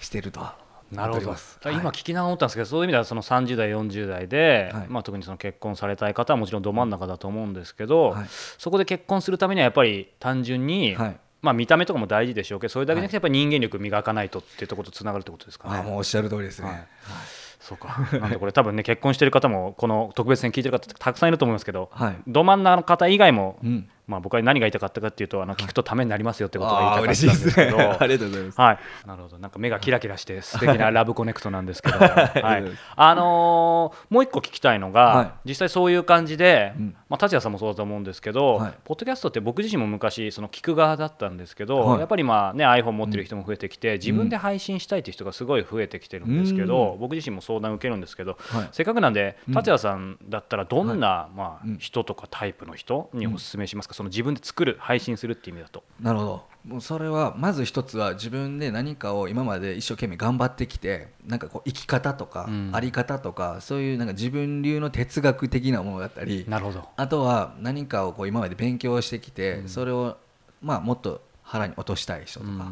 [0.00, 0.67] してると。
[0.92, 1.26] なるほど、
[1.70, 15.78] 今聞きながら思ったんですけど、そういう意味ではその30代40代で、はい、まあ、特にその結婚されたい方はもちろんど真ん中だと思うんですけど、はい、そこで結婚するためにはやっぱり単純に、はい、まあ、見た目とかも大事でしょうけどそれだけじゃなくてやっぱり人間力磨かないとっていうところとつながるってことですかね。
[15.78, 16.86] あもうおっしゃる通りですね、
[17.60, 18.08] そうか。
[18.18, 21.90] なんでこれ多分ね結婚してる方もこの特別編聞いてる方たくさんいると思いますけど、
[22.26, 29.38] ど真ん中の方以外も、うんまあ、僕は何が言いたかったかっていうとあの聞くとためになりますよってことが言いたかったんですけど、ね、 ありがとうございます、はい、なるほど。
[29.38, 32.64] なんか目がキラキラして素敵なラブコネクトなんですけど、 はい。
[32.96, 48.38] あのー、もう一個聞きたいのが、はい、実際そういう感じで、うん、まあ、達也さんもそうだと思うんですけど、はい、ポッドキャストって僕自身も昔その聞く側だったんですけど、はい、やっぱりまあ、ね、iPhone 持ってる人も増えてきて、うん、自分で配信したいっていう人がすごい増えてきてるんですけど、うん、僕自身も相談受けるんですけど、
[48.72, 55.82] せっかくなんで達也さんだったらどんな、まあ、人とかタイプの人にお勧めしますか、その自分で作る配信するっていう意味だと。
[56.00, 56.44] なるほど。
[56.64, 66.88] もうそれはまず一つは自分で何かを今まで一生懸命頑張ってきてなんかこう生き方とか、あり方とかそういうなんか自分流の哲学的なものだったりなるほど。
[66.94, 70.16] あとは何かをこう今まで勉強してきて、それを
[70.62, 72.70] まあもっと腹に落としたい人とか、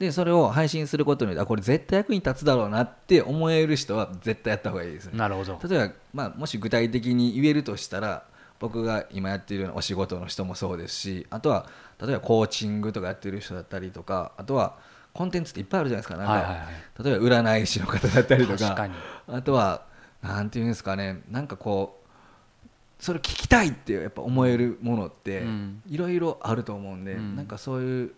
[0.00, 5.60] でそれを配信することによってこれ絶対役に立つだろうなって思える人は絶対やった方がいいです、なるほど。
[5.68, 8.24] 例えば、まあ、もし具体的に言えるとしたら
[8.64, 11.66] 僕が今やっているようなお仕事の人もそうですしあとは
[12.00, 14.78] 例えばコーチングとかやってる人だったりとかあとは
[15.12, 16.16] コンテンツっていっぱいあるじゃないですか。
[16.16, 18.88] なんか、はいはいはい、例えば占い師の方だったりとか
[19.28, 19.84] あとは
[20.22, 21.20] なんていうんですかね。
[21.30, 25.42] なんかこうそれ聞きたいってやっぱ思えるものって
[25.86, 28.14] いろいろあると思うんで、うん、なんかそういう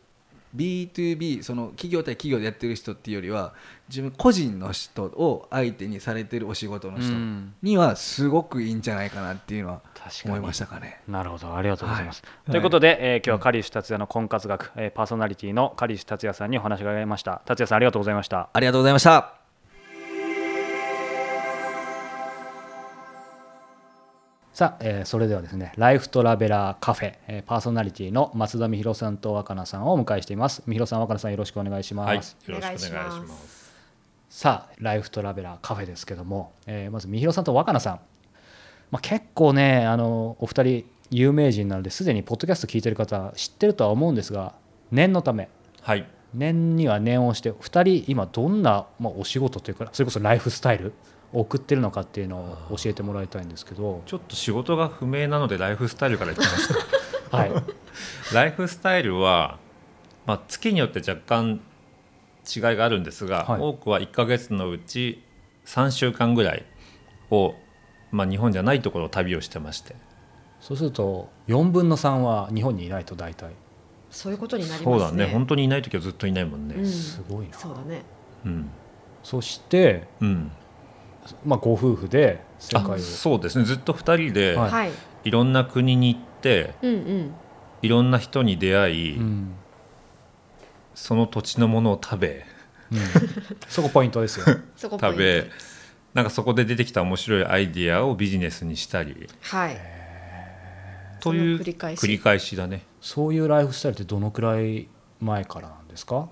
[0.55, 3.53] B2B その企業対企業でやってる人っていうよりは
[3.89, 7.13] 自分個人の人を相手にされてるお仕事の人
[7.63, 9.81] にはすごくいいんじゃないかなっていうのは
[10.25, 11.01] 思いましたかね。
[11.07, 12.23] なるほどありがとうございます。
[12.25, 17.43] はい、ということで、えー、今日はカリシュ達也の婚活学、えー、パーソナリティのカリシュ達也さんにお話が伺いました。
[17.45, 18.49] 達也さんありがとうございました。
[18.53, 19.35] ありがとうございました。
[24.53, 33.66] さあ、えー、それではですねライフトラベラーカフェ、えー、パーソナリティの松田美弘さんと若菜さんをお迎えしています美弘さん若菜さんよろしくお願いします、はい、よろしくお願いします
[34.37, 38.01] さあライフトラベラーカフェですけども、えー、まず美弘さんと若菜さん、
[38.91, 44.55] まあ、結構ねあのお二人有名人なのですでにポッドキャスト聞いてる方知ってるとは思うんですが
[44.93, 45.49] 念のため、
[45.81, 50.93] はい、念には念をして2人今どんな、まあ、お仕事というかそれこそライフスタイル
[51.33, 52.37] 送ってるのかっていうの
[52.71, 54.03] を教えてもらいたいんですけど。
[54.05, 56.79] ちょっと仕事が不明なのでライフスタイルからいきますか。
[57.39, 57.53] はい。
[58.35, 59.57] ライフスタイルは、
[60.27, 61.63] まあ、月によって若干
[62.47, 65.23] 違いがあるんですが、はい、多くは1か月のうち
[65.65, 66.65] 3週間ぐらい
[67.31, 67.55] を、
[68.11, 69.97] まあ、日本じゃないところを旅をしてまして。
[70.61, 73.53] そうすると4分の3は日本にいないと大体。
[74.11, 74.91] そういうことになりますね。
[74.91, 75.27] そうだね。
[75.33, 77.59] 本当にいない時はずっといないもんね、うん、すごいな。
[77.59, 78.03] そうだね、
[78.45, 78.71] うん、
[79.23, 80.51] そして、うん、
[81.45, 82.99] まあ、ご夫婦で世界を。
[82.99, 83.65] そうですね。
[83.65, 84.91] ずっと2人で、はい、
[85.25, 87.35] いろんな国に行って、うんうん、
[87.83, 89.55] いろんな人に出会い、うん、
[90.97, 92.47] その土地のものを食べ、
[92.91, 92.99] うん、
[93.69, 94.47] そこポイントですよ。
[94.77, 95.49] 食べ。
[96.15, 99.79] なんかそこで出てきた面白いアイディアをビジネスにしたり、はい、
[101.21, 102.57] という繰り返し。
[102.57, 102.83] だね。
[103.03, 104.89] そういうライフスタイルってどのくらい
[105.21, 106.29] 前からなんですか？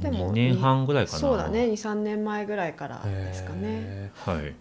[0.00, 1.18] でも2年半ぐらいかな。
[1.18, 1.66] そうだね。
[1.66, 4.10] 23年前ぐらいからですかね。
[4.24, 4.54] はい。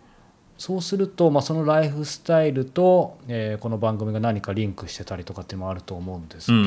[0.58, 6.62] そうすると、まあ、そのライフスタイルと、えー、この番組が何かリンクしてたりとかっていうのもあると思うんですけど、う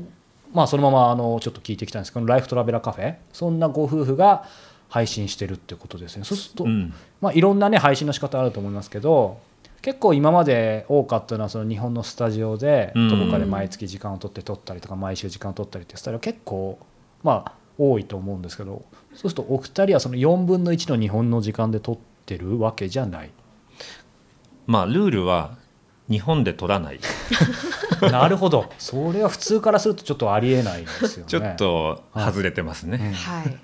[0.00, 0.08] ん、
[0.52, 4.44] まあ、そのままあのちょっと聞いていきたいんですけどライフトラベラーカフェそんなご夫婦が
[4.88, 6.24] 配信してるってことですね。
[6.24, 9.38] そうすると、うん、まあ、いろんなね配信の仕方あると思いますけど
[9.82, 16.78] 結構今まで多かったのはその日本のスタジオでどこかで毎月時間を取って撮ったりとか毎週時間を取ったりってスタイルは結構
[17.22, 18.82] まあ多いと思うんですけど
[19.14, 23.30] そうするとお二人はその4分の1の日本の時間で撮ってるわけじゃない。
[24.66, 25.57] まあルールは
[26.08, 27.00] 日本で撮らない。
[28.00, 28.70] なるほど。
[28.78, 31.28] それは普通からするとちょっとありえないですよね。
[31.28, 33.58] ちょっと外れてますね、はい、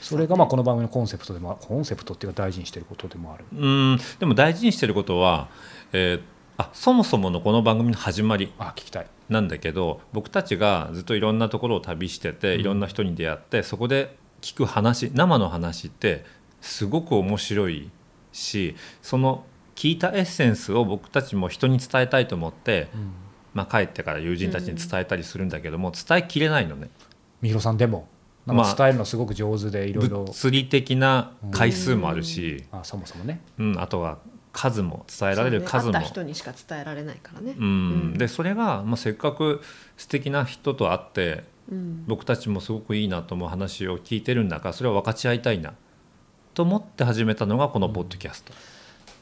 [0.00, 3.44] それがまあこの番組のコンセプトでもコンセプトっていうか大事にしてることでもある。
[3.52, 4.00] うん。
[4.18, 5.48] でも大事にしてることは、
[5.92, 6.20] えー、
[6.58, 9.06] あそもそものこの番組の始まりあ聞きたい。
[9.28, 16.24] なんだけど僕たちがずっといろんなところを旅してていろんな人に出会ってそこで聞く話生の話って
[16.60, 17.90] すごく面白い
[18.32, 19.44] しその
[19.78, 23.12] 聞いたエッセンスを僕たちも人に伝えたいと思って、うん、
[23.54, 26.90] まあ、帰ってから友人たちに伝えたりするんだけども、伝えきれないのね。
[27.42, 28.08] 三浦さんでも
[28.44, 34.18] なんか伝えるのすごく上手でいろいろ物理的な回数もあるし、あそもそもね、うん、あとは
[34.52, 37.54] 数も伝えられる数も、ね、人にしか伝えられないからね。
[37.56, 39.60] うん、でそれが、まあ、せっかく
[39.96, 45.74] 素敵な人と会って、うん、僕たちもすごくいいなと思う話を聞いてるんだからそれを分かち合いたいな
[46.54, 48.52] と思って始めたのがこのポッドキャスト。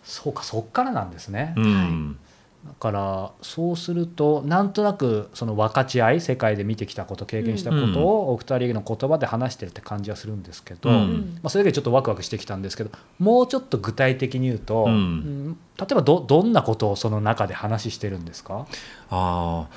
[0.07, 1.55] うん、そうかそっからなんですね。
[1.57, 2.19] うん、
[2.67, 18.67] だからそうするとなんとなくその分かち合い世界で見てきたこと経験したことをお二人の言葉で話してるって感じはするんですけど、うん、まあ、それだけちょっとワクワクしてきたんですけどもうちょっと具体的に言うと、うん、例えばどどんなことをその中で話してるんですか？
[19.11, 19.69] あ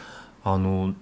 [0.43, 0.93] あの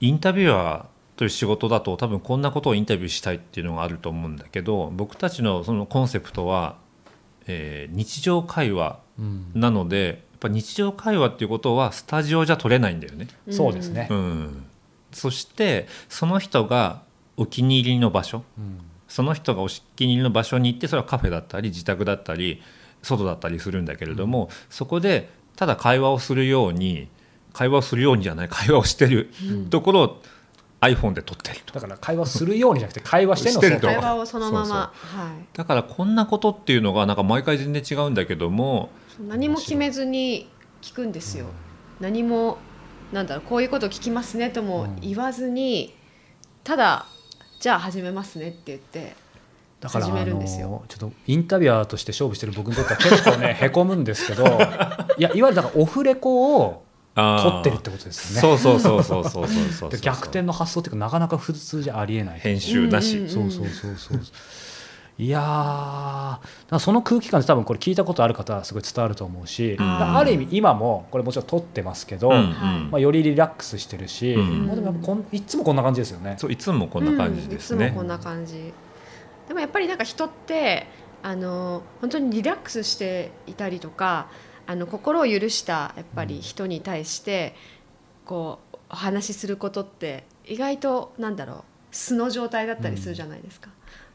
[0.00, 0.84] インタビュアー
[1.16, 6.76] という仕事だと多分こんなことをインタビューしたいっていうのがあると思うんだけど僕たちのそのコンセプトは、
[7.46, 9.00] えー、日常会話
[9.54, 13.28] なので、ぱ日常会話っていうことはスタジオじゃ取れないんだよね。
[13.50, 14.64] そうですね、うん、
[15.12, 17.02] そしてその人が
[17.36, 22.62] お気に入りの場所、うん、その人がお気に入りの場所に行ってそれはカフェだったり自宅だったり
[23.02, 27.08] 外だったりするんだけれども、うん、そこでただ会話をするように
[27.52, 29.30] 会話をするようにじゃない会話をしてる
[29.70, 30.22] ところを
[30.80, 31.74] iPhone で撮ってると。
[31.74, 34.92] だから会話するようにじゃなくて会話しての会話をそのまま
[35.54, 38.90] だからこんなことっていうのがなんか毎回全然違うんだけども
[39.28, 40.48] 何も決めずに
[40.80, 41.52] 聞くんですよ、うん、
[42.00, 42.58] 何も
[43.12, 45.92] なんだろうこういうこと聞きますねとも言わずに、
[46.62, 47.06] ただ
[47.60, 49.14] じゃあ始めますねって言って
[49.82, 50.84] 始めるんですよ。
[50.88, 54.44] ちょっとインタビュアーとして勝負してる僕にとっては結構ね へこむんですけど
[55.18, 56.84] いやいわゆるだからオフレコを
[57.14, 58.40] 取ってるってことですよね。
[58.40, 62.40] そうそうそうそうそうそう逆転の発想っていうかなかなか普通じゃありえない。
[62.40, 63.28] 編集なし。
[63.28, 64.20] そうそうそうそう。
[65.18, 66.40] いや
[66.78, 76.36] その空気感って多分これ聞いたことある方はすごい伝わると思うし、うん、ある意味今もこれもちろん撮ってますけど、うんうん、まあ、よりリラックスしてるし、うん、まあ、でもこんいつもこんな感じですよね。
[76.38, 78.72] そういつもこんな感じですね、いつもこんな感じ。
[79.46, 80.86] でもやっぱりなんか人って
[81.22, 84.28] あの本当にリラックスしていたりとか
[84.70, 87.56] あの心を許したやっぱり人に対して
[88.24, 93.70] こうお話しすることって意外となんだろう素の状態だったりするじゃないですか。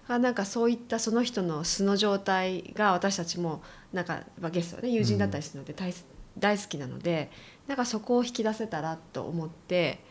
[0.07, 5.93] うん、なんかそういったその人の素の状態が私たちもなんか、まあ、ゲストはね友人だったりするので大,、
[6.39, 7.31] 大好きなので
[7.67, 10.04] なんかそこを引き出せたらと思って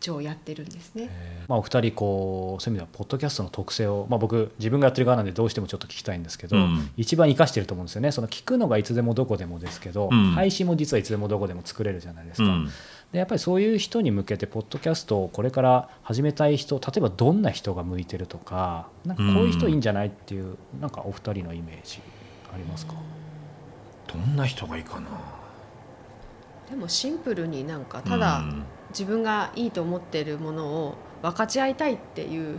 [0.00, 1.10] 一応やってるんですね。
[1.48, 8.12] まあ、お二人こうそういう意味ではポッドキャストの特性を、まあ、僕自分がやってる側なんでどうしてもちょっと聞きたいんですけど、うん、一番生かしてると思うんですよね。
[8.12, 12.48] その聞くのがいつでもどこでもですけど、うん、配信も実はいつでもどこでも作れるじゃないですか。
[12.48, 12.66] うん、
[13.12, 22.00] でやっぱりそういう人に向けてポッドキャストをこれから始めたい人例えばどんな人が向いてるとかなんかこういう人いいんじゃないっていう、なんかお二人のイメージ
[22.54, 22.94] ありますか？
[24.06, 25.08] どんな人がいいかな。
[26.70, 28.44] でもシンプルになんかただ、
[28.90, 32.58] 自分がいいと思っているものを分かち合いたいっていう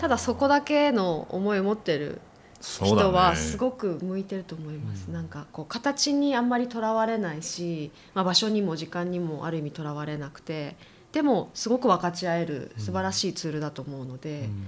[0.00, 2.20] ただそこだけの思いを持ってる
[2.60, 10.76] 人はすごく向いてると思います、ね、なんかこう形にあんまりとらわれないし、まあ、場所にも時間にもある意味とらわれなくて
[11.12, 14.66] でもすごく分かち合える素晴らしいツールだと思うので、うん、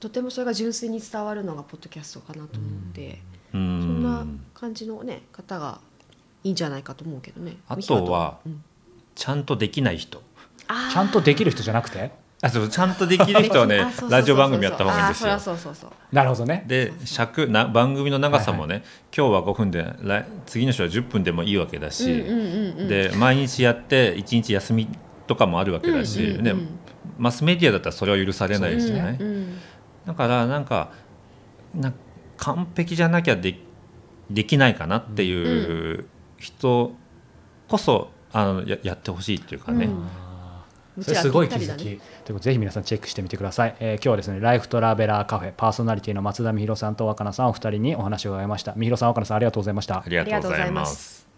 [0.00, 3.20] とてもそれが純粋に伝わるのがポッドキャストかなと思って、
[3.54, 5.80] うん、そんな感じの、ね、方が
[6.44, 7.56] いいんじゃないかと思うけどね。
[7.68, 8.62] あとは、うん
[9.18, 10.22] ちゃんとできない人。
[10.92, 12.12] ちゃんとできる人じゃなくて？
[12.40, 15.40] あそうちゃんとできる人はねラジオ番組やった方がいいんですよ。
[15.40, 16.64] そうそうそうなるほどね。
[16.68, 22.06] で尺な番組の長さもね、はいはい、今日は5分で来次の週は10分でもいいわけだし、
[22.86, 24.88] で毎日やって1日休み
[25.26, 26.54] とかもあるわけだし、ね、
[27.18, 29.18] マスメディアだったらそれは許されないじゃない。
[30.06, 30.92] だからなんか
[31.74, 31.92] な
[32.36, 33.58] 完璧じゃなきゃで
[34.30, 36.06] できないかなっていう
[36.38, 36.92] 人
[37.66, 39.88] こそあのややってほしいっていうかね。
[40.96, 48.72] うん、それすごい気づき、ということでぜひ皆さんチェックしてみてください、えー、今日はですねライフトラベラーカフェパーソナリティの松田美弘さんと若菜さんお二人にお話を伺いました。
[48.76, 51.28] 美弘さん若菜さんありがとうございましたありがとうございます。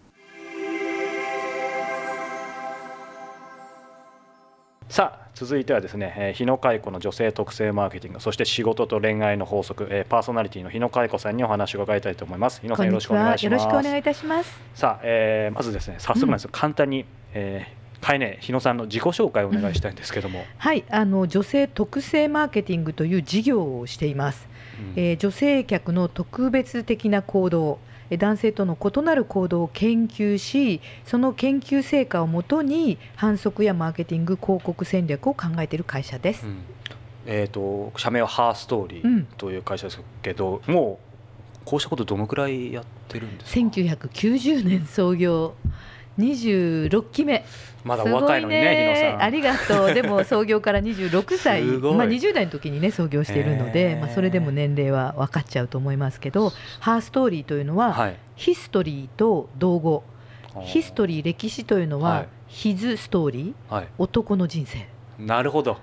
[4.89, 12.61] さあ続いてはですね、えー、日野海子の女性特性マーケティングそして仕事と恋愛の法則、えー、パーソナリティの日野海子さんにお話を伺いたいと思います。
[12.61, 13.63] 日野さんよろしくお願いします。
[13.63, 14.59] よろしくお願いいたします。
[14.75, 24.47] さあ、えー、まずですね早速なんですが、うん、簡単に、えー、かえね日野さんの自己紹介をお願いしたいんですけども、うん、はいあの女性特性マーケティングという事業をしています、
[24.95, 27.79] うん、えー、女性客の特別的な行動
[28.17, 36.45] 男性との異なる行動を研究しその研究成果をもとに反則やマーケティング広告戦略を考えている会社です。
[36.45, 36.57] うん、
[37.25, 41.11] えーと、社名はハーストーリーという会社ですけど、うん、もう
[41.65, 45.53] こうしたことどのくらいやってるんですか？1990年創業
[46.19, 47.45] 26期目
[47.83, 49.23] まだお若いのにね、ね日野さん。
[49.23, 49.93] ありがとう。
[49.93, 60.03] でも創業から26歳、 まあ20代の時にね創業しているので、まあそれでも年齢は分かっちゃうと思いますけど、ハーストーリーというのは、はい、ヒストリーと道語。
[60.65, 64.85] ヒストリー歴史というのは、はい、ヒズストーリー、はい、男の人生。
[65.17, 65.77] なるほど。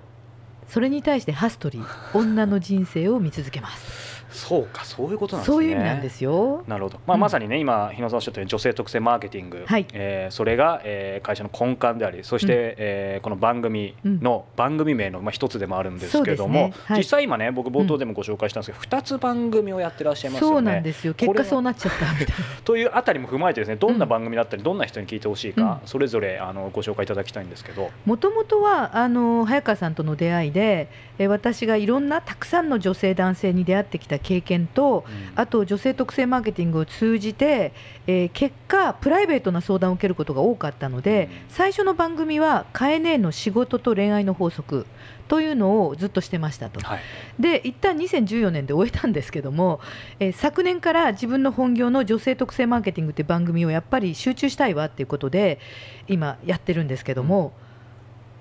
[0.69, 4.18] それに対してハストリー女の人生を見続けます。
[4.31, 5.55] そうかそういうことなんですね。
[5.55, 6.65] そういう意味なんですよ。
[6.67, 9.87] なるほど、まあ、まさにね、うん、今日野さんおっしゃったように女性特性マーケティング、はい。
[9.93, 20.55] えー、それが、えー、会社の根幹でありそして、うん、えー、この番組の、うん、番組名の、まあ、一つでもあるんですけども、実際今ね僕冒頭でもご紹介したんですけど、うん、2つ番組をやってらっしゃいますよね。
[20.55, 21.15] そうなんですよ。
[21.15, 22.35] 結果そうなっちゃったみたいな。
[22.65, 27.91] というあたりも踏まえてですねどんな番組だったり、どんな人に聞いてほしいか、それぞれあのご紹介いただきたいんですけど。
[28.05, 30.89] もともとはあの早川さんとの出会いで、えー、
[31.27, 35.05] 私がいろんなたくさんの女性男性に出会ってきた経験と
[35.35, 37.73] あと女性特性マーケティングを通じて、
[38.07, 44.87] えー、結果プライベートな相談を受けることが多かったので、最初の番組は「カエネの仕事と恋愛の法則」
[45.29, 47.01] というのをずっとしてましたと、はい、
[47.39, 49.81] で一旦2014年で終えたんですけども、
[50.19, 55.61] えー、昨年から自分の本業の女性特性マーケティングっていう番組をやっぱり集中したいわっていうことで
[56.09, 57.68] 今やってるんですけども、うん、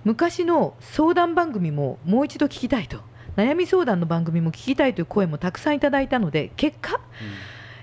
[0.07, 3.01] 昔の相談番組ももう一度聞きたいと。
[3.35, 7.01] 悩み相談の番組も聞きたいという声もたくさんいただいたので結果、うん、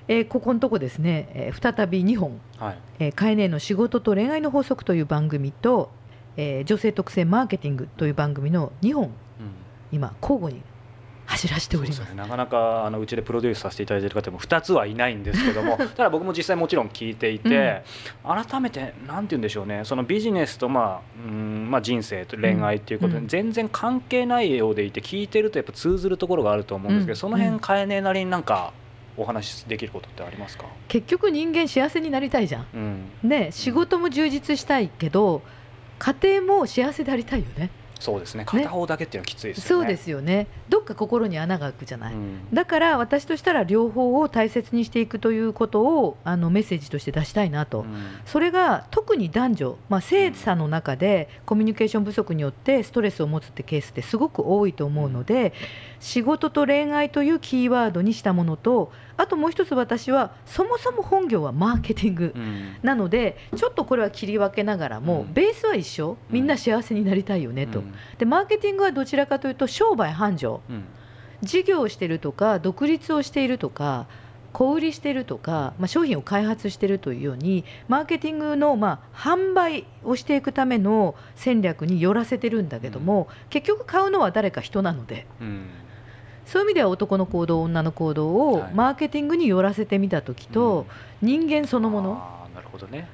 [0.09, 2.79] えー、ここのとこですね、えー、再び2本「はい。
[2.99, 5.91] えー、カエネの仕事と恋愛の法則」という番組と、
[6.39, 9.11] えー、女性特性マーケティングという番組の2本、うん、
[9.93, 10.63] 今交互に
[11.27, 17.83] 走らせております、ね、なかなかあのうちでプロデュースさせていただいている方も2つはいないんですけども ただ僕も実際もちろん聞いていて、
[18.25, 19.83] うん、改めて何て言うんでしょうね。
[19.85, 28.73] そのビジネスと、まあうんまあ、人生と恋愛っていうことで全然関係ないようでいて聞いてるとやっぱ通ずるところがあると思うんですけど、その辺変えねえなりになんか
[29.17, 30.67] お話しできることってありますか？
[30.89, 32.67] 結局人間幸せになりたいじゃん、
[33.23, 35.43] うん、ね仕事も充実したいけど
[35.99, 38.45] 家庭も幸せでありたいよねそうですね。
[38.45, 40.47] 片方だけっていうのはきついですよね、そうですよね。
[40.69, 47.87] どっか心に穴が開くじゃない、うん、だから私としたら両方を大切にしていくということをあのメッセージとして出したいなと、うん、
[48.27, 55.53] それが特に男女、まあ、性差の中でコミュニケーション不足によってストレスを持つってケースってすごく多いと思うので、
[56.01, 70.61] 仕事と恋愛というキーワードにしたものとあともう一つ私はそもそも本業はマーケティング、うん、なのでちょっとこれは切り分けながらも、うん、ベースは一緒みんな幸せになりたいよねと、うん、でマーケティングはどちらかというと商売繁盛、
[71.43, 74.07] 事業をしているとか独立をしているとか
[74.55, 85.27] 小売りしてるとか、まあ、商品を開発しているというようにマーケティングのまあ販売をしていくための戦略によらせてるんだけども、結局買うのは誰か人なので、
[86.47, 90.87] そういう意味では男の行動女の行動をマーケティングによらせてみた時と、
[91.23, 93.09] 人間そのもの、なるほどね。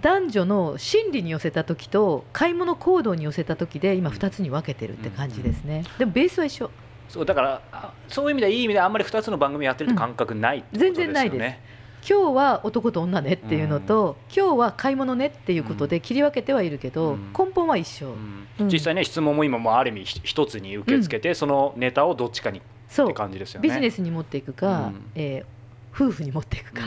[0.00, 6.70] 男女の心理に寄せた時と買い物行動に寄せた時で今2つに分けてるって感じですね、でもベースは一緒。
[7.08, 11.56] そうだからそういう意味ではいい意味であんまり2つの番組やってるって感覚ない、うん、全然ないです。
[12.08, 18.14] 今日は男と女ねっていうのと、うん、今日は買い物ねっていうことで切り分けてはいるけど、うん、根本は一緒、
[18.60, 23.68] 実際ね質問も今もある意味一つに受け付けて、そのネタをどっちかにって感じですよね。
[23.68, 25.56] ビジネスに持っていくか、うん、えー
[25.96, 26.82] 夫婦に持っていくか、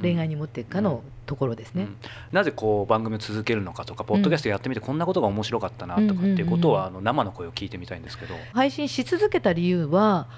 [0.00, 1.96] 恋愛に持っていくかのところですね、うん、
[2.32, 8.34] なぜこう番組を続けるのかとかポッドキャストやってみてこんなことが面白かったなとかっていうことは、あの生の声を聞いてみたいんですけど。
[8.54, 10.28] 配信し続けた理由は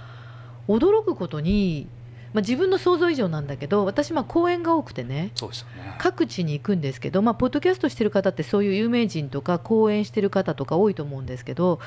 [0.67, 1.89] 驚くことに
[2.33, 11.81] まあ、自分の想像以上なんだけど私まあ講演が多くてね、ね、各地に行くんですけど、まあ、ポッドキャストしてる方ってそういう有名人とか講演してる方とか多いと思うんですけど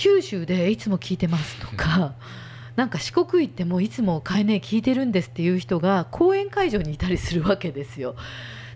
[0.00, 2.14] 九州でいつも聞いてますとか
[2.74, 8.16] なんか四国行ってもいつも「買えねえ聞いてるんです」っていう人が講演会場にいたりするわけですよ。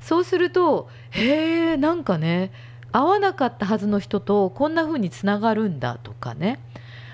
[0.03, 2.53] そうするとへえんかね
[2.93, 6.61] 会わなかったはずの人とこんな風につながるんだとかね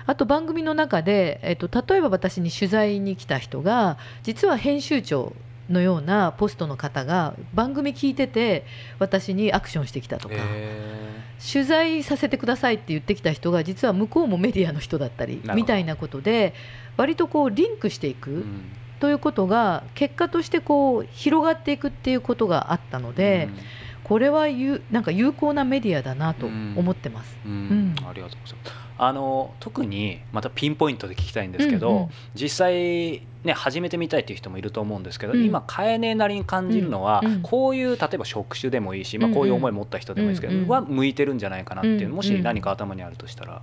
[0.05, 5.31] あと番組の中で、えっと、例えば私に取材に来た人が実は編集長
[5.71, 8.65] のようなポストの方が番組聞いてて
[8.99, 10.35] 私にアクションしてきたとか
[11.51, 16.53] 取材させてくださいって言ってきた人が実は向こうもメディアの人だったりみたいなことで
[16.97, 18.45] 割とこうリンクしていく。
[18.99, 23.49] ということが結果としてこう広がっていくっていうことがあったので、
[24.11, 27.37] これはゆなんか有効なメディアだなと思ってます。
[27.45, 28.75] うん、ありがとうございます。
[28.97, 43.61] あの特にまたピンポイントで聞きたいんですけど、うんうん、実際ね始めてみたいっていう人もいると思うんですけど、うん、今変えねえなりに感じるのは、うん、こういう例えば職種でもいいし、まあ、こういう思い持った人でもいいですけど、うんうん、は向いてるんじゃないかなっていうもし何か頭にあるとしたら。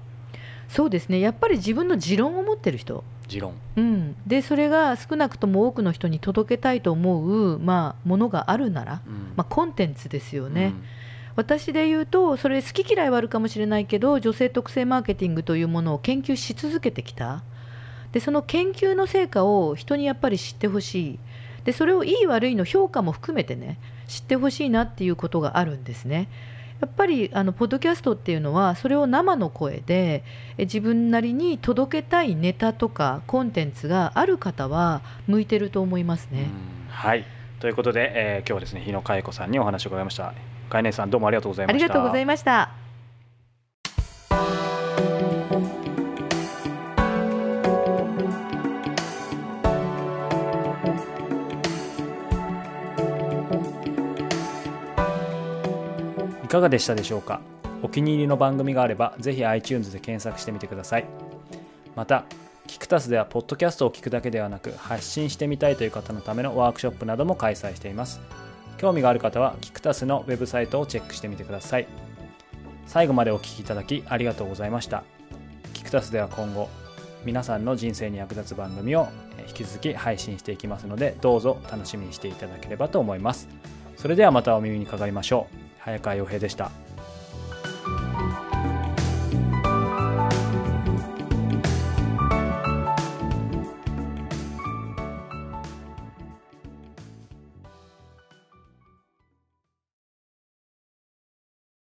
[0.68, 1.20] そうですね。
[1.20, 9.02] やっぱり自分の持論を持ってる人持論、うん、でそれが少なくとも多くの人に届けたいと思う、まあ、ものがあるなら、
[9.36, 10.74] まあ、コンテンツですよね。
[11.36, 17.44] 私で言うとそれ好き嫌いはあるかもしれないけど女性特性マーケティングというものを研究し続けてきた。
[18.10, 21.18] でその研究の成果を人にやっぱり知ってほしい。
[21.64, 26.28] でそれをいい悪いの評価も含めてね知ってほしいなっていうことがあるんですね。
[26.80, 30.24] やっぱりあのポッドキャストっていうのはそれを生の声で
[30.58, 36.46] 自分なりに届けたいネタとかコンテンツがある方は向いてると思いますね。
[36.88, 37.24] はい
[37.60, 40.32] ということで、えー、今日はですね日野佳恵子さんにお話を伺いました。
[40.68, 42.87] かえねさんどうもありがとうございましたありがとうございました
[56.48, 57.42] いかがでしたでしょうか？
[57.82, 61.04] お気に入りの番組があればぜひ iTunes で検索してみてください。
[61.94, 62.24] また
[62.66, 68.22] キクタスではポッドキャストを聞くだけではなく発信してみたいという方のためのワークショップなども開催しています。
[68.78, 71.86] 興味がある方はキクタスのウェブサイトをチェックしてみてください。
[72.86, 75.04] 最後までお聴きいただきありがとうございました。
[75.74, 76.70] キクタスでは今後
[77.26, 79.08] 皆さんの人生に役立つ番組を
[79.48, 83.50] 引き続き配信していきますのでどうぞ楽しみにしていただければと思います。
[83.98, 85.67] それではまたお耳にかかりましょう。
[85.88, 86.87] 早川洋平でした。